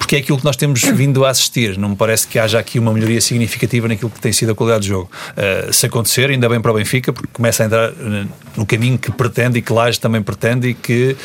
[0.10, 1.78] porque é aquilo que nós temos vindo a assistir.
[1.78, 4.88] Não me parece que haja aqui uma melhoria significativa naquilo que tem sido a qualidade
[4.88, 5.12] do jogo.
[5.38, 8.98] Uh, se acontecer, ainda bem para o Benfica, porque começa a entrar uh, no caminho
[8.98, 11.16] que pretende e que Laje também pretende e que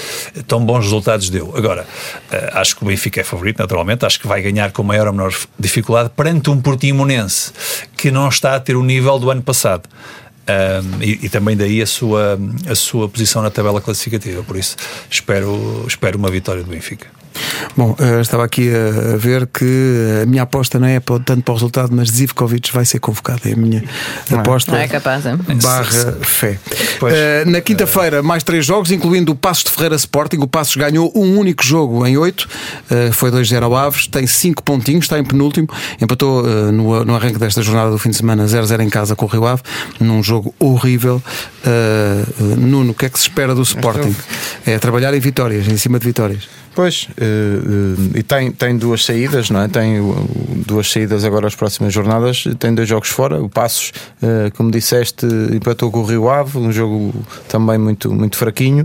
[0.47, 1.57] tão bons resultados deu.
[1.57, 1.87] Agora,
[2.31, 5.15] uh, acho que o Benfica é favorito, naturalmente, acho que vai ganhar com maior ou
[5.15, 7.53] menor dificuldade perante um Portimonense
[7.97, 9.89] que não está a ter o nível do ano passado.
[10.47, 14.43] Um, e, e, também daí a sua, a sua posição na tabela classificativa.
[14.43, 14.77] Por isso,
[15.11, 17.24] espero, espero uma vitória do Benfica.
[17.77, 21.55] Bom, uh, estava aqui a ver que a minha aposta não é tanto para o
[21.55, 23.41] resultado, mas Zivkovic vai ser convocado.
[23.47, 23.83] É a minha
[24.31, 24.41] não é.
[24.41, 24.73] aposta.
[24.73, 25.37] Não é capaz, é?
[25.63, 26.59] Barra fé.
[27.03, 30.39] Uh, na quinta-feira, mais três jogos, incluindo o Passos de Ferreira Sporting.
[30.39, 32.49] O Passos ganhou um único jogo em oito,
[33.13, 35.69] foi 2-0 ao Aves, tem cinco pontinhos, está em penúltimo.
[36.01, 39.29] Empatou no, no arranque desta jornada do fim de semana 0-0 em casa com o
[39.29, 39.63] Rio Ave,
[40.01, 41.23] num jogo horrível.
[42.59, 44.15] Nuno, o que é que se espera do Sporting?
[44.67, 46.64] É trabalhar em vitórias, em cima de vitórias.
[46.75, 49.69] Pois, uh, uh, e tem, tem duas saídas, não é?
[49.69, 50.01] Tem
[50.67, 53.41] duas saídas agora as próximas jornadas, tem dois jogos fora.
[53.41, 53.93] O Passos,
[54.57, 57.15] como disseste, empatou com o Rio Ave, um jogo
[57.49, 58.85] também muito, muito fraquinho.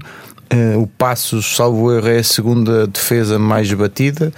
[0.78, 4.32] o Passos, salvo erro, é a segunda defesa mais batida,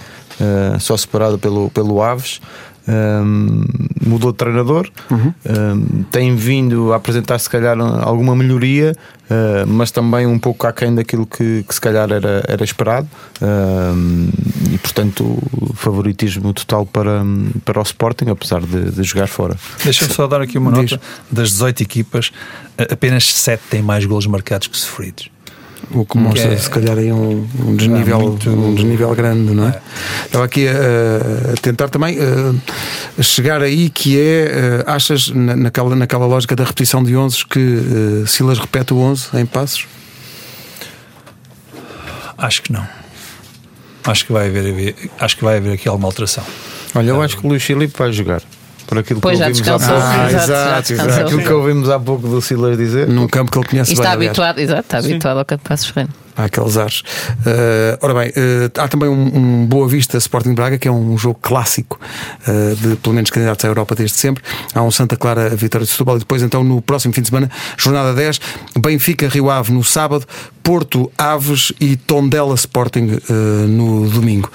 [0.80, 2.40] só separada pelo, pelo Aves
[2.88, 3.64] um,
[4.04, 5.32] mudou de treinador, uhum.
[5.46, 8.96] um, tem vindo a apresentar se calhar alguma melhoria,
[9.30, 13.08] uh, mas também um pouco aquém daquilo que, que se calhar era, era esperado
[13.40, 14.28] um,
[14.72, 15.38] e portanto
[15.74, 17.22] favoritismo total para,
[17.64, 19.56] para o Sporting, apesar de, de jogar fora.
[19.84, 22.32] Deixa-me só dar aqui uma nota: das 18 equipas,
[22.90, 25.31] apenas 7 têm mais golos marcados que sofridos.
[25.94, 28.50] O que mostra, é, se calhar, aí um, um desnível, muito...
[28.50, 29.70] um desnível grande, não é?
[29.70, 29.80] é.
[30.24, 30.72] Estava aqui a,
[31.52, 36.64] a tentar também uh, chegar aí que é, uh, achas, na, naquela, naquela lógica da
[36.64, 39.86] repetição de 11 que uh, Silas repete o 11 em passos?
[42.38, 42.86] Acho que não.
[44.04, 46.44] Acho que vai haver, acho que vai haver aqui alguma alteração.
[46.94, 48.42] Olha, eu acho que o Luís Filipe vai jogar
[48.92, 50.02] por aquilo pois que ouvimos há pouco.
[50.02, 53.08] Ah, exato, exato, aquilo que ouvimos há pouco do Silas dizer.
[53.08, 54.28] Num campo que ele conhece e está bem.
[54.28, 55.12] Habituado, exato, está Sim.
[55.12, 56.12] habituado ao campo de Passos Ferreira.
[56.36, 57.00] Há aqueles ares.
[57.00, 61.16] Uh, ora bem, uh, há também um, um, Boa Vista Sporting Braga, que é um
[61.16, 61.98] jogo clássico
[62.46, 64.42] uh, de pelo menos candidatos à Europa desde sempre.
[64.74, 67.50] Há um Santa Clara Vitória de Setúbal e depois, então, no próximo fim de semana,
[67.78, 68.40] jornada 10,
[68.78, 70.26] Benfica Rio Ave no sábado,
[70.62, 73.18] Porto Aves e Tondela Sporting
[73.68, 74.50] no domingo.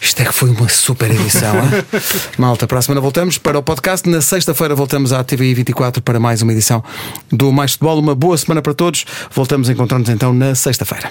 [0.00, 1.54] Isto é que foi uma super edição.
[2.38, 4.08] Malta, para a semana voltamos para o podcast.
[4.08, 6.82] Na sexta-feira voltamos à TVI 24 para mais uma edição
[7.30, 7.98] do Mais Futebol.
[7.98, 9.04] Uma boa semana para todos.
[9.30, 11.08] Voltamos a encontrar-nos então na sexta-feira.